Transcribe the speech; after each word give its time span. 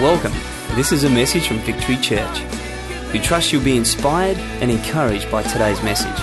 Welcome. 0.00 0.32
This 0.76 0.92
is 0.92 1.04
a 1.04 1.10
message 1.10 1.46
from 1.46 1.58
Victory 1.58 1.98
Church. 1.98 2.40
We 3.12 3.18
trust 3.18 3.52
you'll 3.52 3.62
be 3.62 3.76
inspired 3.76 4.38
and 4.62 4.70
encouraged 4.70 5.30
by 5.30 5.42
today's 5.42 5.82
message. 5.82 6.16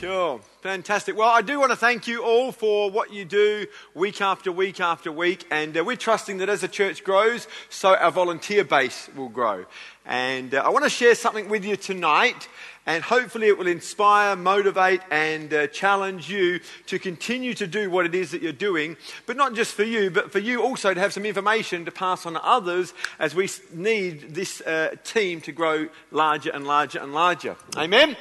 Cool. 0.00 0.40
Fantastic. 0.60 1.16
Well, 1.16 1.28
I 1.28 1.42
do 1.42 1.58
want 1.58 1.72
to 1.72 1.76
thank 1.76 2.06
you 2.06 2.22
all 2.22 2.52
for 2.52 2.92
what 2.92 3.12
you 3.12 3.24
do 3.24 3.66
week 3.94 4.20
after 4.20 4.52
week 4.52 4.78
after 4.78 5.10
week. 5.10 5.44
And 5.50 5.76
uh, 5.76 5.82
we're 5.82 5.96
trusting 5.96 6.38
that 6.38 6.48
as 6.48 6.60
the 6.60 6.68
church 6.68 7.02
grows, 7.02 7.48
so 7.68 7.96
our 7.96 8.12
volunteer 8.12 8.62
base 8.62 9.10
will 9.16 9.28
grow. 9.28 9.64
And 10.06 10.54
uh, 10.54 10.62
I 10.64 10.68
want 10.68 10.84
to 10.84 10.90
share 10.90 11.16
something 11.16 11.48
with 11.48 11.64
you 11.64 11.74
tonight. 11.74 12.46
And 12.84 13.04
hopefully 13.04 13.46
it 13.46 13.56
will 13.56 13.68
inspire, 13.68 14.34
motivate, 14.34 15.02
and 15.10 15.54
uh, 15.54 15.66
challenge 15.68 16.28
you 16.28 16.58
to 16.86 16.98
continue 16.98 17.54
to 17.54 17.66
do 17.66 17.90
what 17.90 18.06
it 18.06 18.14
is 18.14 18.32
that 18.32 18.42
you're 18.42 18.52
doing. 18.52 18.96
But 19.26 19.36
not 19.36 19.54
just 19.54 19.74
for 19.74 19.84
you, 19.84 20.10
but 20.10 20.32
for 20.32 20.40
you 20.40 20.62
also 20.62 20.92
to 20.92 20.98
have 20.98 21.12
some 21.12 21.24
information 21.24 21.84
to 21.84 21.92
pass 21.92 22.26
on 22.26 22.32
to 22.32 22.44
others 22.44 22.92
as 23.20 23.36
we 23.36 23.48
need 23.72 24.34
this 24.34 24.60
uh, 24.62 24.96
team 25.04 25.40
to 25.42 25.52
grow 25.52 25.88
larger 26.10 26.50
and 26.50 26.66
larger 26.66 26.98
and 26.98 27.14
larger. 27.14 27.56
Amen? 27.76 28.16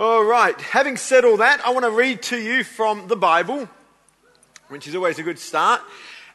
All 0.00 0.24
right, 0.24 0.58
having 0.60 0.96
said 0.96 1.24
all 1.24 1.36
that, 1.36 1.60
I 1.64 1.70
want 1.70 1.84
to 1.84 1.90
read 1.90 2.22
to 2.22 2.38
you 2.38 2.64
from 2.64 3.06
the 3.06 3.16
Bible, 3.16 3.68
which 4.68 4.88
is 4.88 4.94
always 4.94 5.18
a 5.18 5.22
good 5.22 5.38
start. 5.38 5.82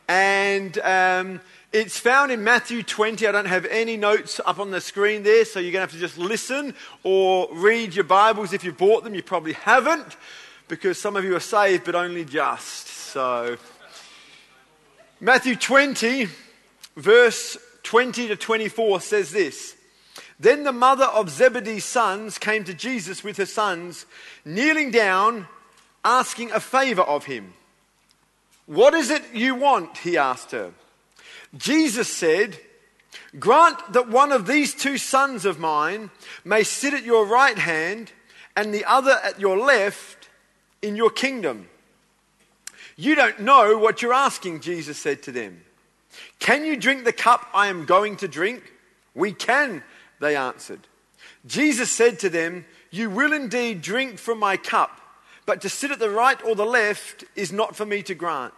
And 0.08 0.78
um, 0.78 1.42
it's 1.76 2.00
found 2.00 2.32
in 2.32 2.42
Matthew 2.42 2.84
20. 2.84 3.28
I 3.28 3.34
don't 3.34 3.48
have 3.48 3.66
any 3.66 3.98
notes 3.98 4.40
up 4.46 4.60
on 4.60 4.72
the 4.72 4.80
screen 4.80 5.24
there, 5.24 5.44
so 5.44 5.60
you're 5.60 5.74
going 5.74 5.86
to 5.86 5.92
have 5.92 5.92
to 5.92 5.98
just 6.00 6.18
listen 6.18 6.74
or 7.04 7.50
read 7.52 7.94
your 7.94 8.06
Bibles 8.06 8.54
if 8.54 8.64
you've 8.64 8.78
bought 8.78 9.04
them. 9.04 9.14
You 9.14 9.22
probably 9.22 9.52
haven't, 9.52 10.16
because 10.70 10.98
some 10.98 11.18
of 11.18 11.26
you 11.26 11.36
are 11.36 11.42
saved, 11.42 11.84
but 11.84 11.94
only 11.94 12.24
just. 12.24 12.88
So, 12.88 13.58
Matthew 15.20 15.58
20, 15.58 16.30
verse 16.96 17.58
20 17.84 18.30
to 18.30 18.38
24 18.38 19.02
says 19.02 19.32
this. 19.32 19.76
Then 20.40 20.64
the 20.64 20.72
mother 20.72 21.06
of 21.06 21.30
Zebedee's 21.30 21.84
sons 21.84 22.38
came 22.38 22.64
to 22.64 22.74
Jesus 22.74 23.22
with 23.22 23.36
her 23.36 23.46
sons, 23.46 24.06
kneeling 24.46 24.92
down, 24.92 25.50
asking 26.06 26.54
a 26.54 26.62
favor 26.62 27.02
of 27.02 27.26
him. 27.26 27.54
What 28.66 28.94
is 28.94 29.10
it 29.10 29.24
you 29.34 29.56
want? 29.56 29.98
He 29.98 30.16
asked 30.18 30.52
her. 30.52 30.72
Jesus 31.58 32.10
said, 32.10 32.58
Grant 33.40 33.94
that 33.94 34.10
one 34.10 34.32
of 34.32 34.48
these 34.48 34.74
two 34.74 34.98
sons 34.98 35.46
of 35.46 35.60
mine 35.60 36.10
may 36.44 36.64
sit 36.64 36.94
at 36.94 37.04
your 37.04 37.26
right 37.26 37.58
hand 37.58 38.12
and 38.56 38.74
the 38.74 38.86
other 38.86 39.20
at 39.24 39.40
your 39.40 39.58
left 39.58 40.30
in 40.82 40.96
your 40.96 41.10
kingdom. 41.10 41.68
You 42.96 43.16
don't 43.16 43.42
know 43.42 43.78
what 43.78 44.02
you're 44.02 44.14
asking, 44.14 44.62
Jesus 44.62 44.98
said 44.98 45.22
to 45.24 45.32
them. 45.32 45.62
Can 46.40 46.64
you 46.64 46.78
drink 46.78 47.04
the 47.04 47.12
cup 47.12 47.48
I 47.54 47.68
am 47.68 47.86
going 47.86 48.16
to 48.18 48.28
drink? 48.28 48.72
We 49.14 49.34
can, 49.34 49.84
they 50.20 50.36
answered. 50.36 50.82
Jesus 51.46 51.92
said 51.92 52.20
to 52.20 52.30
them, 52.30 52.66
You 52.92 53.10
will 53.10 53.34
indeed 53.34 53.82
drink 53.82 54.18
from 54.18 54.40
my 54.40 54.56
cup, 54.56 55.02
but 55.46 55.62
to 55.62 55.70
sit 55.70 55.92
at 55.92 56.00
the 56.00 56.10
right 56.10 56.42
or 56.44 56.56
the 56.56 56.66
left 56.66 57.26
is 57.36 57.52
not 57.52 57.76
for 57.76 57.86
me 57.86 58.02
to 58.04 58.16
grant. 58.16 58.54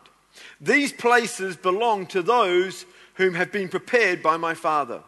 These 0.59 0.93
places 0.93 1.55
belong 1.55 2.07
to 2.07 2.21
those 2.21 2.85
whom 3.16 3.35
have 3.35 3.52
been 3.52 3.69
prepared 3.69 4.21
by 4.21 4.38
my 4.38 4.53
Father. 4.53 5.02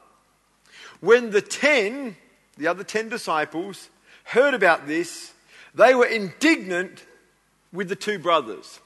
When 1.00 1.32
the 1.32 1.42
ten, 1.42 2.16
the 2.58 2.68
other 2.68 2.84
ten 2.84 3.10
disciples, 3.10 3.90
heard 4.26 4.54
about 4.54 4.88
this, 4.88 5.34
they 5.74 5.96
were 5.96 6.06
indignant 6.06 7.06
with 7.72 7.90
the 7.90 7.96
two 7.96 8.20
brothers. 8.20 8.80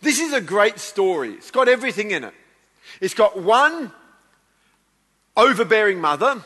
This 0.00 0.20
is 0.20 0.32
a 0.32 0.40
great 0.40 0.78
story. 0.78 1.30
It's 1.30 1.50
got 1.50 1.68
everything 1.68 2.10
in 2.10 2.24
it. 2.24 2.34
It's 3.00 3.14
got 3.14 3.40
one 3.40 3.92
overbearing 5.36 6.00
mother 6.00 6.42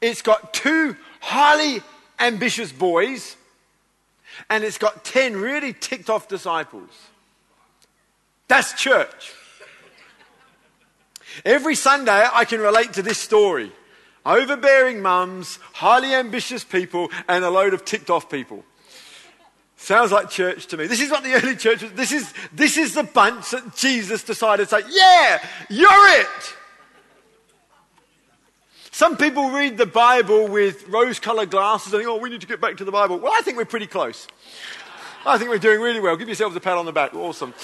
it's 0.00 0.22
got 0.22 0.54
two 0.54 0.96
highly 1.20 1.82
ambitious 2.18 2.72
boys, 2.72 3.36
and 4.48 4.62
it's 4.62 4.78
got 4.78 5.04
10 5.04 5.36
really 5.36 5.72
ticked 5.72 6.08
off 6.08 6.28
disciples. 6.28 6.90
That's 8.48 8.72
church. 8.72 9.34
Every 11.44 11.74
Sunday, 11.74 12.26
I 12.32 12.44
can 12.44 12.60
relate 12.60 12.94
to 12.94 13.02
this 13.02 13.18
story 13.18 13.72
overbearing 14.26 15.00
mums, 15.00 15.58
highly 15.74 16.14
ambitious 16.14 16.62
people, 16.62 17.10
and 17.28 17.44
a 17.44 17.50
load 17.50 17.72
of 17.72 17.84
ticked 17.84 18.10
off 18.10 18.28
people. 18.28 18.64
Sounds 19.76 20.12
like 20.12 20.28
church 20.28 20.66
to 20.66 20.76
me. 20.76 20.86
This 20.86 21.00
is 21.00 21.10
what 21.10 21.22
the 21.22 21.32
early 21.42 21.56
church 21.56 21.82
was. 21.82 21.92
This 21.92 22.12
is, 22.12 22.34
this 22.52 22.76
is 22.76 22.94
the 22.94 23.04
bunch 23.04 23.50
that 23.52 23.74
Jesus 23.76 24.22
decided 24.22 24.68
to 24.68 24.82
say, 24.82 24.86
Yeah, 24.90 25.42
you're 25.70 26.20
it. 26.20 26.54
Some 28.90 29.16
people 29.16 29.50
read 29.50 29.78
the 29.78 29.86
Bible 29.86 30.48
with 30.48 30.88
rose 30.88 31.20
colored 31.20 31.50
glasses 31.50 31.92
and 31.92 32.02
think, 32.02 32.10
oh, 32.10 32.18
we 32.18 32.30
need 32.30 32.40
to 32.40 32.48
get 32.48 32.60
back 32.60 32.76
to 32.78 32.84
the 32.84 32.90
Bible. 32.90 33.16
Well, 33.20 33.32
I 33.32 33.42
think 33.42 33.56
we're 33.56 33.64
pretty 33.64 33.86
close. 33.86 34.26
I 35.24 35.38
think 35.38 35.50
we're 35.50 35.58
doing 35.58 35.80
really 35.80 36.00
well. 36.00 36.16
Give 36.16 36.26
yourselves 36.26 36.56
a 36.56 36.60
pat 36.60 36.76
on 36.76 36.84
the 36.84 36.90
back. 36.90 37.14
Awesome. 37.14 37.54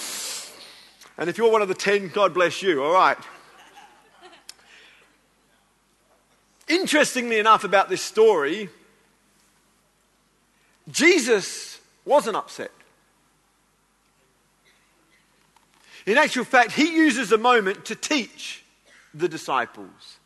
And 1.17 1.31
if 1.31 1.39
you're 1.39 1.51
one 1.51 1.63
of 1.63 1.69
the 1.69 1.75
ten, 1.75 2.09
God 2.09 2.35
bless 2.35 2.63
you. 2.63 2.83
All 2.83 2.93
right. 2.93 3.19
Interestingly 6.67 7.39
enough, 7.39 7.63
about 7.63 7.89
this 7.89 8.03
story, 8.03 8.71
Jesus 10.91 11.81
wasn't 12.05 12.37
upset. 12.37 12.71
In 16.07 16.19
actual 16.19 16.45
fact, 16.45 16.73
he 16.73 16.95
uses 16.95 17.33
a 17.33 17.39
moment 17.39 17.85
to 17.87 17.95
teach 17.95 18.63
the 19.13 19.29
disciples. 19.29 20.19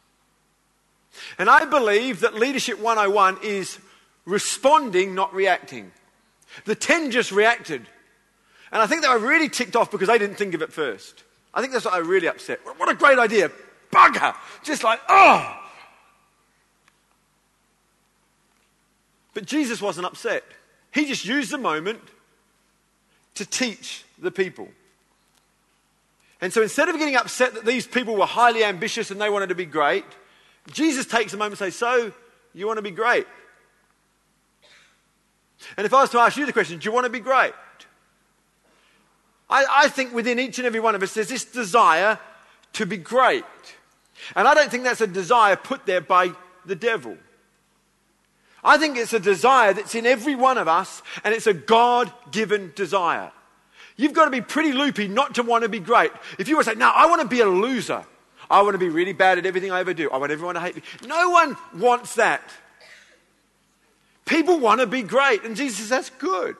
And 1.39 1.51
I 1.51 1.65
believe 1.65 2.21
that 2.21 2.35
Leadership 2.35 2.79
101 2.81 3.39
is 3.43 3.79
responding, 4.25 5.15
not 5.15 5.35
reacting. 5.35 5.93
The 6.65 6.75
10 6.75 7.11
just 7.11 7.33
reacted. 7.33 7.87
And 8.71 8.83
I 8.83 8.87
think 8.87 9.03
they 9.03 9.09
were 9.09 9.19
really 9.19 9.49
ticked 9.49 9.77
off 9.77 9.91
because 9.91 10.09
they 10.09 10.19
didn't 10.19 10.37
think 10.37 10.55
of 10.55 10.63
it 10.63 10.73
first. 10.73 11.25
I 11.55 11.61
think 11.61 11.73
that's 11.73 11.85
what 11.85 11.95
I 11.95 11.99
really 11.99 12.29
upset. 12.29 12.61
What 12.77 12.89
a 12.89 12.95
great 12.95 13.19
idea. 13.19 13.51
Bugger. 13.91 14.35
Just 14.63 14.85
like, 14.85 15.01
oh. 15.09 15.55
But 19.35 19.47
Jesus 19.47 19.81
wasn't 19.81 20.07
upset. 20.07 20.45
He 20.93 21.07
just 21.07 21.25
used 21.25 21.51
the 21.51 21.59
moment 21.59 22.01
to 23.35 23.47
teach 23.47 24.05
the 24.19 24.31
people. 24.31 24.69
And 26.41 26.53
so 26.53 26.63
instead 26.63 26.89
of 26.89 26.99
getting 26.99 27.17
upset 27.17 27.55
that 27.55 27.65
these 27.65 27.87
people 27.87 28.17
were 28.17 28.27
highly 28.27 28.65
ambitious 28.65 29.11
and 29.11 29.21
they 29.21 29.31
wanted 29.31 29.49
to 29.49 29.55
be 29.55 29.65
great, 29.65 30.05
Jesus 30.73 31.07
takes 31.07 31.33
a 31.33 31.37
moment 31.37 31.61
and 31.61 31.73
says, 31.73 31.77
So, 31.77 32.13
you 32.55 32.67
want 32.67 32.79
to 32.79 32.83
be 32.83 32.91
great? 32.91 33.27
And 35.77 35.85
if 35.85 35.93
I 35.93 36.03
was 36.03 36.11
to 36.11 36.19
ask 36.19 36.37
you 36.37 36.47
the 36.47 36.53
question, 36.53 36.79
Do 36.79 36.85
you 36.85 36.93
want 36.93 37.05
to 37.05 37.11
be 37.11 37.21
great? 37.21 37.53
I, 39.51 39.65
I 39.71 39.89
think 39.89 40.15
within 40.15 40.39
each 40.39 40.59
and 40.59 40.67
every 40.67 40.81
one 40.81 40.95
of 40.95 41.03
us 41.03 41.15
there's 41.15 41.29
this 41.29 41.45
desire 41.45 42.19
to 42.75 42.87
be 42.87 42.97
great. 42.97 43.45
And 44.35 44.47
I 44.47 44.55
don't 44.55 44.71
think 44.71 44.85
that's 44.85 45.01
a 45.01 45.07
desire 45.07 45.57
put 45.57 45.87
there 45.87 46.01
by 46.01 46.33
the 46.67 46.75
devil. 46.75 47.17
I 48.63 48.77
think 48.77 48.97
it's 48.97 49.13
a 49.13 49.21
desire 49.21 49.73
that's 49.73 49.95
in 49.95 50.05
every 50.05 50.35
one 50.35 50.59
of 50.59 50.67
us, 50.67 51.03
and 51.23 51.33
it's 51.35 51.47
a 51.47 51.55
God 51.55 52.13
given 52.33 52.73
desire. 52.75 53.31
You've 53.97 54.13
got 54.13 54.27
to 54.27 54.31
be 54.31 54.41
pretty 54.41 54.73
loopy 54.73 55.09
not 55.09 55.37
to 55.37 55.43
want 55.43 55.63
to 55.63 55.69
be 55.69 55.79
great. 55.79 56.11
If 56.39 56.49
you 56.49 56.57
were 56.57 56.65
to 56.65 56.71
say, 56.71 56.77
No, 56.77 56.89
I 56.89 57.07
want 57.07 57.23
to 57.23 57.29
be 57.29 57.41
a 57.41 57.47
loser. 57.47 58.05
I 58.51 58.63
want 58.63 58.75
to 58.75 58.79
be 58.79 58.89
really 58.89 59.13
bad 59.13 59.39
at 59.39 59.47
everything 59.47 59.71
I 59.71 59.81
ever 59.81 59.93
do. 59.93 60.11
I 60.11 60.17
want 60.17 60.33
everyone 60.33 60.55
to 60.55 60.61
hate 60.61 60.77
me. 60.77 60.83
No 61.07 61.31
one 61.31 61.57
wants 61.75 62.15
that. 62.15 62.43
People 64.25 64.59
want 64.59 64.81
to 64.81 64.87
be 64.87 65.03
great. 65.03 65.45
And 65.45 65.55
Jesus 65.57 65.79
says, 65.79 65.89
that's 65.89 66.11
good. 66.11 66.57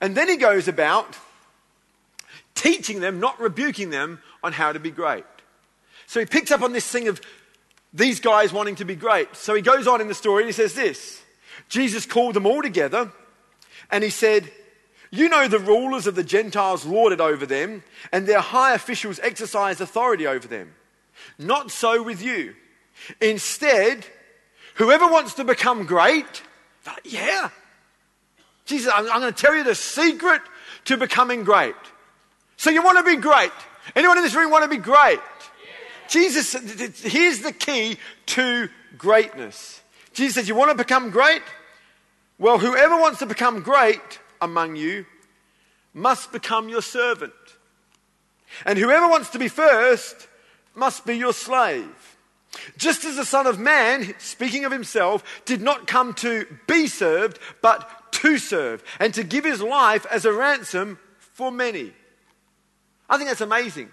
And 0.00 0.16
then 0.16 0.28
he 0.28 0.36
goes 0.36 0.68
about 0.68 1.18
teaching 2.56 3.00
them, 3.00 3.20
not 3.20 3.38
rebuking 3.40 3.90
them, 3.90 4.20
on 4.42 4.52
how 4.52 4.72
to 4.72 4.80
be 4.80 4.90
great. 4.90 5.24
So 6.06 6.18
he 6.18 6.26
picks 6.26 6.50
up 6.50 6.62
on 6.62 6.72
this 6.72 6.88
thing 6.88 7.06
of 7.06 7.20
these 7.92 8.18
guys 8.18 8.52
wanting 8.52 8.76
to 8.76 8.84
be 8.84 8.96
great. 8.96 9.36
So 9.36 9.54
he 9.54 9.62
goes 9.62 9.86
on 9.86 10.00
in 10.00 10.08
the 10.08 10.14
story 10.14 10.42
and 10.42 10.48
he 10.48 10.52
says 10.52 10.74
this 10.74 11.22
Jesus 11.68 12.04
called 12.06 12.34
them 12.34 12.46
all 12.46 12.62
together 12.62 13.12
and 13.90 14.02
he 14.02 14.10
said, 14.10 14.50
you 15.10 15.28
know 15.28 15.48
the 15.48 15.58
rulers 15.58 16.06
of 16.06 16.14
the 16.14 16.24
Gentiles 16.24 16.84
lorded 16.84 17.20
over 17.20 17.46
them, 17.46 17.82
and 18.12 18.26
their 18.26 18.40
high 18.40 18.74
officials 18.74 19.20
exercise 19.22 19.80
authority 19.80 20.26
over 20.26 20.48
them. 20.48 20.74
Not 21.38 21.70
so 21.70 22.02
with 22.02 22.22
you. 22.22 22.54
Instead, 23.20 24.04
whoever 24.74 25.06
wants 25.06 25.34
to 25.34 25.44
become 25.44 25.86
great, 25.86 26.42
like, 26.86 27.00
yeah. 27.04 27.50
Jesus, 28.64 28.92
I'm, 28.92 29.10
I'm 29.10 29.20
going 29.20 29.32
to 29.32 29.40
tell 29.40 29.54
you 29.54 29.64
the 29.64 29.74
secret 29.74 30.42
to 30.86 30.96
becoming 30.96 31.44
great. 31.44 31.74
So 32.56 32.70
you 32.70 32.82
want 32.82 32.98
to 32.98 33.04
be 33.04 33.16
great. 33.16 33.52
Anyone 33.94 34.18
in 34.18 34.24
this 34.24 34.34
room 34.34 34.50
want 34.50 34.64
to 34.64 34.70
be 34.70 34.82
great? 34.82 35.20
Jesus, 36.08 36.52
here's 37.02 37.40
the 37.40 37.52
key 37.52 37.98
to 38.26 38.68
greatness. 38.96 39.82
Jesus 40.12 40.34
says, 40.34 40.48
You 40.48 40.54
want 40.54 40.70
to 40.70 40.76
become 40.76 41.10
great? 41.10 41.42
Well, 42.38 42.58
whoever 42.58 42.96
wants 42.96 43.18
to 43.20 43.26
become 43.26 43.62
great 43.62 44.20
among 44.40 44.76
you 44.76 45.06
must 45.94 46.32
become 46.32 46.68
your 46.68 46.82
servant. 46.82 47.32
And 48.64 48.78
whoever 48.78 49.08
wants 49.08 49.30
to 49.30 49.38
be 49.38 49.48
first 49.48 50.28
must 50.74 51.06
be 51.06 51.14
your 51.16 51.32
slave. 51.32 52.16
Just 52.76 53.04
as 53.04 53.16
the 53.16 53.24
Son 53.24 53.46
of 53.46 53.58
Man, 53.58 54.14
speaking 54.18 54.64
of 54.64 54.72
himself, 54.72 55.42
did 55.44 55.60
not 55.60 55.86
come 55.86 56.14
to 56.14 56.46
be 56.66 56.86
served, 56.86 57.38
but 57.60 58.12
to 58.12 58.38
serve, 58.38 58.82
and 58.98 59.12
to 59.14 59.24
give 59.24 59.44
his 59.44 59.60
life 59.60 60.06
as 60.10 60.24
a 60.24 60.32
ransom 60.32 60.98
for 61.18 61.50
many. 61.50 61.92
I 63.08 63.16
think 63.16 63.28
that's 63.28 63.40
amazing. 63.40 63.90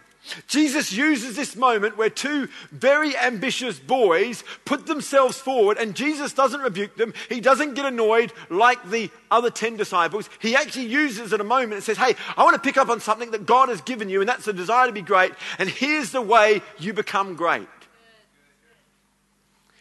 Jesus 0.47 0.93
uses 0.93 1.35
this 1.35 1.55
moment 1.55 1.97
where 1.97 2.09
two 2.09 2.47
very 2.71 3.15
ambitious 3.17 3.77
boys 3.77 4.43
put 4.63 4.85
themselves 4.85 5.37
forward, 5.37 5.77
and 5.77 5.95
Jesus 5.95 6.31
doesn't 6.31 6.61
rebuke 6.61 6.95
them. 6.95 7.13
He 7.27 7.41
doesn't 7.41 7.73
get 7.73 7.85
annoyed 7.85 8.31
like 8.49 8.89
the 8.89 9.11
other 9.29 9.49
10 9.49 9.75
disciples. 9.75 10.29
He 10.39 10.55
actually 10.55 10.85
uses 10.85 11.33
at 11.33 11.41
a 11.41 11.43
moment 11.43 11.73
and 11.73 11.83
says, 11.83 11.97
Hey, 11.97 12.15
I 12.37 12.43
want 12.43 12.55
to 12.55 12.61
pick 12.61 12.77
up 12.77 12.87
on 12.87 13.01
something 13.01 13.31
that 13.31 13.45
God 13.45 13.67
has 13.67 13.81
given 13.81 14.09
you, 14.09 14.21
and 14.21 14.29
that's 14.29 14.45
the 14.45 14.53
desire 14.53 14.87
to 14.87 14.93
be 14.93 15.01
great, 15.01 15.33
and 15.59 15.67
here's 15.67 16.11
the 16.11 16.21
way 16.21 16.61
you 16.79 16.93
become 16.93 17.35
great. 17.35 17.67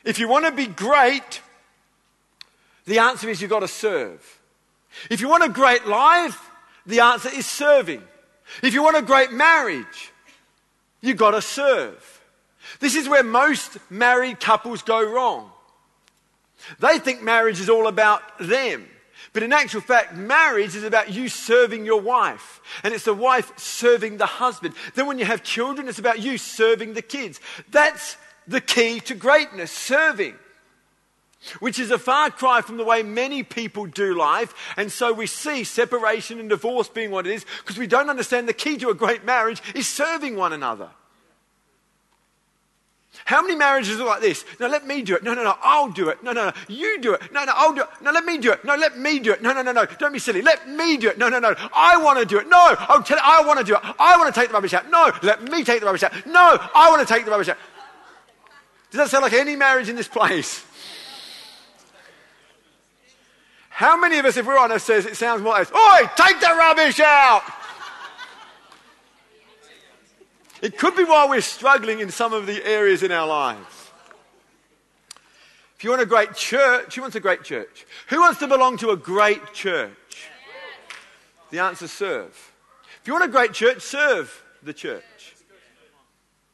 If 0.05 0.19
you 0.19 0.27
want 0.27 0.47
to 0.47 0.53
be 0.53 0.67
great, 0.67 1.41
the 2.85 2.99
answer 2.99 3.29
is 3.29 3.41
you've 3.41 3.51
got 3.51 3.61
to 3.61 3.69
serve. 3.69 4.41
If 5.09 5.21
you 5.21 5.29
want 5.29 5.45
a 5.45 5.49
great 5.49 5.87
life, 5.87 6.51
the 6.85 6.99
answer 6.99 7.29
is 7.29 7.47
serving. 7.47 8.03
If 8.63 8.75
you 8.75 8.83
want 8.83 8.97
a 8.97 9.03
great 9.03 9.33
marriage, 9.33 10.13
You've 11.03 11.19
got 11.19 11.33
to 11.33 11.43
serve. 11.43 12.21
This 12.79 12.95
is 12.95 13.09
where 13.09 13.25
most 13.25 13.77
married 13.91 14.41
couples 14.41 14.83
go 14.83 15.05
wrong. 15.05 15.51
They 16.79 17.01
think 17.01 17.23
marriage 17.23 17.61
is 17.61 17.69
all 17.69 17.89
about 17.89 18.23
them. 18.39 18.89
But 19.33 19.43
in 19.43 19.53
actual 19.53 19.81
fact, 19.81 20.15
marriage 20.15 20.77
is 20.77 20.85
about 20.85 21.11
you 21.11 21.29
serving 21.29 21.85
your 21.85 22.01
wife. 22.01 22.61
And 22.85 22.95
it's 22.95 23.05
the 23.05 23.15
wife 23.15 23.59
serving 23.59 24.19
the 24.19 24.27
husband. 24.27 24.75
Then 24.95 25.07
when 25.07 25.19
you 25.19 25.25
have 25.25 25.43
children, 25.43 25.89
it's 25.89 25.99
about 25.99 26.21
you 26.21 26.39
serving 26.39 26.95
the 26.95 27.03
kids. 27.03 27.41
That's 27.71 28.17
the 28.47 28.61
key 28.61 29.01
to 29.01 29.15
greatness, 29.15 29.73
serving 29.73 30.37
which 31.61 31.79
is 31.79 31.91
a 31.91 31.99
far 31.99 32.31
cry 32.31 32.61
from 32.61 32.77
the 32.77 32.85
way 32.85 33.03
many 33.03 33.43
people 33.43 33.87
do 33.87 34.15
life. 34.15 34.55
And 34.77 34.91
so 34.91 35.13
we 35.13 35.27
see 35.27 35.65
separation 35.65 36.39
and 36.39 36.49
divorce 36.49 36.89
being 36.89 37.11
what 37.11 37.27
it 37.27 37.33
is 37.33 37.47
because 37.61 37.79
we 37.79 37.87
don't 37.87 38.11
understand 38.11 38.49
the 38.49 38.53
key 38.53 38.77
to 38.79 38.91
a 38.91 38.95
great 38.95 39.25
marriage 39.25 39.63
is 39.75 39.89
serving 39.89 40.37
one 40.37 40.53
another. 40.53 40.91
How 43.25 43.43
many 43.43 43.55
marriages 43.55 44.01
are 44.01 44.07
like 44.07 44.23
this? 44.23 44.45
No, 44.59 44.69
let 44.69 44.87
me 44.87 45.03
do 45.03 45.15
it. 45.15 45.23
No, 45.23 45.35
no, 45.35 45.45
no, 45.45 45.55
I'll 45.63 45.91
do 45.91 46.09
it. 46.09 46.23
No, 46.25 46.33
no, 46.33 46.47
no, 46.47 46.53
you 46.67 46.99
do 46.99 47.13
it. 47.13 47.31
No, 47.31 47.45
no, 47.45 47.53
I'll 47.55 47.75
do 47.75 47.83
it. 47.83 47.89
No, 48.01 48.11
let 48.11 48.25
me 48.25 48.39
do 48.39 48.51
it. 48.53 48.65
No, 48.65 48.75
let 48.75 48.99
me 48.99 49.19
do 49.19 49.33
it. 49.33 49.43
No, 49.43 49.53
no, 49.53 49.63
no, 49.63 49.71
no, 49.71 49.85
don't 49.85 50.13
be 50.13 50.19
silly. 50.19 50.43
Let 50.43 50.69
me 50.69 50.97
do 50.97 51.09
it. 51.09 51.19
No, 51.19 51.29
no, 51.29 51.39
no, 51.39 51.55
I 51.75 51.99
want 51.99 52.19
to 52.19 52.25
do 52.25 52.39
it. 52.39 52.49
No, 52.49 52.75
I'll 52.79 53.03
tell 53.03 53.19
you, 53.19 53.23
I 53.25 53.45
want 53.47 53.59
to 53.61 53.65
do 53.65 53.75
it. 53.75 53.81
I 53.99 54.17
want 54.17 54.35
to 54.35 54.41
take 54.41 54.49
the 54.49 54.55
rubbish 54.55 54.73
out. 54.73 54.91
No, 54.91 55.13
let 55.23 55.43
me 55.43 55.63
take 55.63 55.81
the 55.81 55.87
rubbish 55.87 56.03
out. 56.03 56.27
No, 56.27 56.59
I 56.75 56.89
want 56.91 57.07
to 57.07 57.15
take 57.15 57.25
the 57.25 57.31
rubbish 57.31 57.49
out. 57.49 57.59
Does 58.91 58.99
that 58.99 59.11
sound 59.11 59.23
like 59.23 59.35
any 59.35 59.57
marriage 59.57 59.89
in 59.89 59.97
this 59.97 60.09
place? 60.09 60.65
How 63.73 63.97
many 63.97 64.19
of 64.19 64.27
us, 64.27 64.37
if 64.37 64.47
we're 64.47 64.59
honest, 64.59 64.87
says 64.87 65.07
it 65.07 65.17
sounds 65.17 65.43
more 65.43 65.55
like? 65.55 65.75
Oi, 65.75 66.11
take 66.15 66.39
the 66.41 66.55
rubbish 66.57 67.01
out! 67.01 67.43
It 70.61 70.79
could 70.79 70.95
be 70.95 71.03
while 71.03 71.29
we're 71.29 71.41
struggling 71.41 72.01
in 72.01 72.11
some 72.11 72.33
of 72.33 72.47
the 72.47 72.65
areas 72.65 73.03
in 73.03 73.11
our 73.11 73.27
lives. 73.27 73.91
If 75.77 75.83
you 75.83 75.91
want 75.91 76.03
a 76.03 76.07
great 76.07 76.35
church, 76.35 76.95
who 76.95 77.01
wants 77.01 77.17
a 77.17 77.21
great 77.21 77.43
church? 77.43 77.87
Who 78.11 78.21
wants 78.21 78.39
to 78.39 78.47
belong 78.47 78.77
to 78.79 78.91
a 78.91 78.97
great 78.97 79.53
church? 79.53 80.31
The 81.51 81.59
answer 81.59 81.87
is 81.87 81.93
serve. 81.93 82.53
If 83.01 83.09
you 83.09 83.15
want 83.15 83.25
a 83.25 83.29
great 83.29 83.53
church, 83.53 83.83
serve 83.83 84.45
the 84.63 84.73
church. 84.73 85.35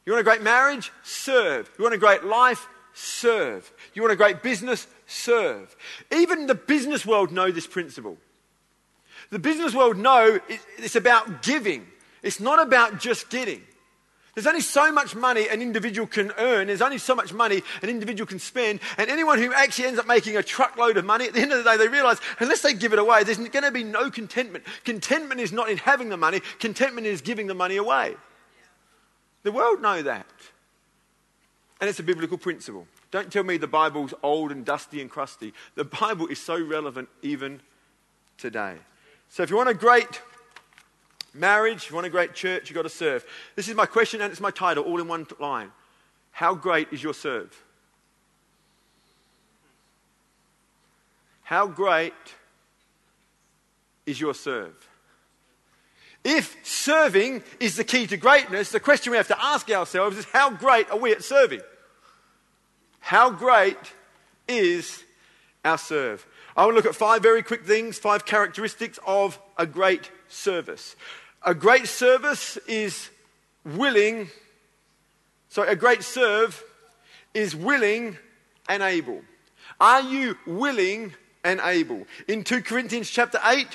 You 0.05 0.13
want 0.13 0.21
a 0.21 0.23
great 0.23 0.41
marriage? 0.41 0.91
Serve. 1.03 1.69
You 1.77 1.83
want 1.83 1.93
a 1.93 1.99
great 1.99 2.23
life? 2.23 2.67
Serve. 2.95 3.71
You 3.93 4.01
want 4.01 4.13
a 4.13 4.15
great 4.15 4.41
business? 4.41 4.87
Serve. 5.09 5.75
Even 6.11 6.47
the 6.47 6.55
business 6.55 7.05
world 7.05 7.31
know 7.31 7.51
this 7.51 7.67
principle. 7.67 8.17
The 9.31 9.39
business 9.39 9.73
world 9.73 9.97
know 9.97 10.39
it's 10.77 10.95
about 10.95 11.43
giving. 11.43 11.85
It's 12.23 12.39
not 12.39 12.61
about 12.61 12.99
just 12.99 13.29
getting. 13.29 13.61
There's 14.35 14.47
only 14.47 14.61
so 14.61 14.91
much 14.91 15.15
money 15.15 15.49
an 15.49 15.61
individual 15.61 16.07
can 16.07 16.31
earn. 16.37 16.67
There's 16.67 16.81
only 16.81 16.97
so 16.97 17.13
much 17.13 17.33
money 17.33 17.61
an 17.81 17.89
individual 17.89 18.25
can 18.25 18.39
spend. 18.39 18.79
And 18.97 19.09
anyone 19.09 19.37
who 19.37 19.53
actually 19.53 19.87
ends 19.87 19.99
up 19.99 20.07
making 20.07 20.37
a 20.37 20.43
truckload 20.43 20.97
of 20.97 21.05
money, 21.05 21.25
at 21.25 21.33
the 21.33 21.41
end 21.41 21.51
of 21.51 21.63
the 21.63 21.69
day, 21.69 21.77
they 21.77 21.87
realize 21.87 22.19
unless 22.39 22.61
they 22.61 22.73
give 22.73 22.93
it 22.93 22.99
away, 22.99 23.23
there's 23.23 23.37
going 23.37 23.63
to 23.63 23.71
be 23.71 23.83
no 23.83 24.09
contentment. 24.09 24.63
Contentment 24.85 25.41
is 25.41 25.51
not 25.51 25.69
in 25.69 25.77
having 25.77 26.09
the 26.09 26.17
money, 26.17 26.41
contentment 26.59 27.05
is 27.05 27.21
giving 27.21 27.47
the 27.47 27.53
money 27.53 27.77
away. 27.77 28.15
The 29.43 29.51
world 29.51 29.81
know 29.81 30.01
that. 30.03 30.27
And 31.81 31.89
it's 31.89 31.99
a 31.99 32.03
biblical 32.03 32.37
principle. 32.37 32.87
Don't 33.11 33.31
tell 33.31 33.43
me 33.43 33.57
the 33.57 33.67
Bible's 33.67 34.13
old 34.21 34.51
and 34.51 34.63
dusty 34.63 35.01
and 35.01 35.09
crusty. 35.09 35.53
The 35.75 35.83
Bible 35.83 36.27
is 36.27 36.39
so 36.39 36.61
relevant 36.63 37.09
even 37.21 37.61
today. 38.37 38.75
So 39.29 39.43
if 39.43 39.49
you 39.49 39.57
want 39.57 39.69
a 39.69 39.73
great 39.73 40.21
marriage, 41.33 41.89
you 41.89 41.95
want 41.95 42.07
a 42.07 42.11
great 42.11 42.33
church, 42.33 42.69
you've 42.69 42.75
got 42.75 42.83
to 42.83 42.89
serve. 42.89 43.25
This 43.55 43.67
is 43.67 43.75
my 43.75 43.85
question 43.85 44.21
and 44.21 44.31
it's 44.31 44.41
my 44.41 44.51
title, 44.51 44.83
all 44.83 44.99
in 44.99 45.07
one 45.07 45.25
line. 45.39 45.71
How 46.31 46.55
great 46.55 46.89
is 46.91 47.01
your 47.01 47.13
serve? 47.13 47.63
How 51.43 51.65
great 51.65 52.13
is 54.05 54.21
your 54.21 54.35
serve? 54.35 54.87
If 56.23 56.55
serving 56.63 57.43
is 57.59 57.75
the 57.75 57.83
key 57.83 58.05
to 58.07 58.17
greatness, 58.17 58.71
the 58.71 58.79
question 58.79 59.11
we 59.11 59.17
have 59.17 59.29
to 59.29 59.43
ask 59.43 59.69
ourselves 59.71 60.17
is 60.17 60.25
how 60.25 60.51
great 60.51 60.91
are 60.91 60.97
we 60.97 61.11
at 61.11 61.23
serving? 61.23 61.61
How 62.99 63.29
great 63.29 63.77
is 64.47 65.03
our 65.63 65.77
serve? 65.77 66.25
I 66.55 66.65
want 66.65 66.73
to 66.73 66.75
look 66.75 66.85
at 66.85 66.95
five 66.95 67.23
very 67.23 67.43
quick 67.43 67.65
things, 67.65 67.97
five 67.97 68.25
characteristics 68.25 68.99
of 69.05 69.39
a 69.57 69.65
great 69.65 70.11
service. 70.27 70.95
A 71.43 71.53
great 71.53 71.87
service 71.87 72.57
is 72.67 73.09
willing, 73.63 74.29
sorry, 75.49 75.69
a 75.69 75.75
great 75.75 76.03
serve 76.03 76.63
is 77.33 77.55
willing 77.55 78.17
and 78.67 78.83
able. 78.83 79.21
Are 79.79 80.01
you 80.01 80.37
willing 80.45 81.13
and 81.43 81.59
able? 81.63 82.05
In 82.27 82.43
2 82.43 82.61
Corinthians 82.63 83.09
chapter 83.09 83.39
8, 83.43 83.67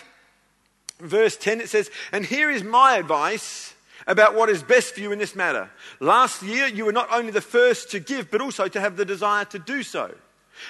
verse 1.00 1.37
10, 1.37 1.60
it 1.60 1.68
says, 1.68 1.90
And 2.12 2.25
here 2.25 2.50
is 2.50 2.62
my 2.62 2.96
advice 2.96 3.74
about 4.06 4.34
what 4.34 4.49
is 4.49 4.62
best 4.62 4.94
for 4.94 5.00
you 5.00 5.12
in 5.12 5.18
this 5.18 5.34
matter. 5.34 5.70
Last 6.00 6.42
year, 6.42 6.66
you 6.66 6.84
were 6.84 6.92
not 6.92 7.08
only 7.12 7.30
the 7.30 7.40
first 7.40 7.90
to 7.92 8.00
give, 8.00 8.30
but 8.30 8.40
also 8.40 8.68
to 8.68 8.80
have 8.80 8.96
the 8.96 9.04
desire 9.04 9.44
to 9.46 9.58
do 9.58 9.82
so. 9.82 10.14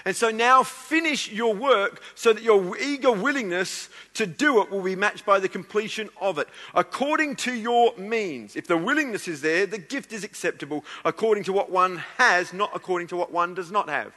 And 0.05 0.17
so 0.17 0.31
now 0.31 0.63
finish 0.63 1.31
your 1.31 1.55
work 1.55 2.01
so 2.15 2.33
that 2.33 2.43
your 2.43 2.77
eager 2.79 3.13
willingness 3.13 3.89
to 4.15 4.27
do 4.27 4.63
it 4.63 4.71
will 4.71 4.83
be 4.83 4.97
matched 4.97 5.27
by 5.27 5.39
the 5.39 5.49
completion 5.49 6.09
of 6.21 6.39
it. 6.39 6.49
According 6.75 7.37
to 7.37 7.53
your 7.53 7.95
means. 7.97 8.57
If 8.57 8.67
the 8.67 8.77
willingness 8.77 9.29
is 9.29 9.41
there, 9.41 9.67
the 9.67 9.79
gift 9.79 10.13
is 10.13 10.25
acceptable 10.25 10.85
according 11.05 11.45
to 11.45 11.53
what 11.53 11.71
one 11.71 11.99
has, 12.17 12.53
not 12.53 12.71
according 12.75 13.09
to 13.09 13.17
what 13.17 13.31
one 13.31 13.55
does 13.55 13.71
not 13.71 13.89
have. 13.89 14.13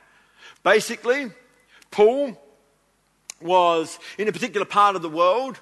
Basically, 0.64 1.32
Paul 1.92 2.42
was 3.42 4.00
in 4.18 4.28
a 4.28 4.32
particular 4.32 4.66
part 4.66 4.96
of 4.96 5.02
the 5.02 5.10
world 5.10 5.60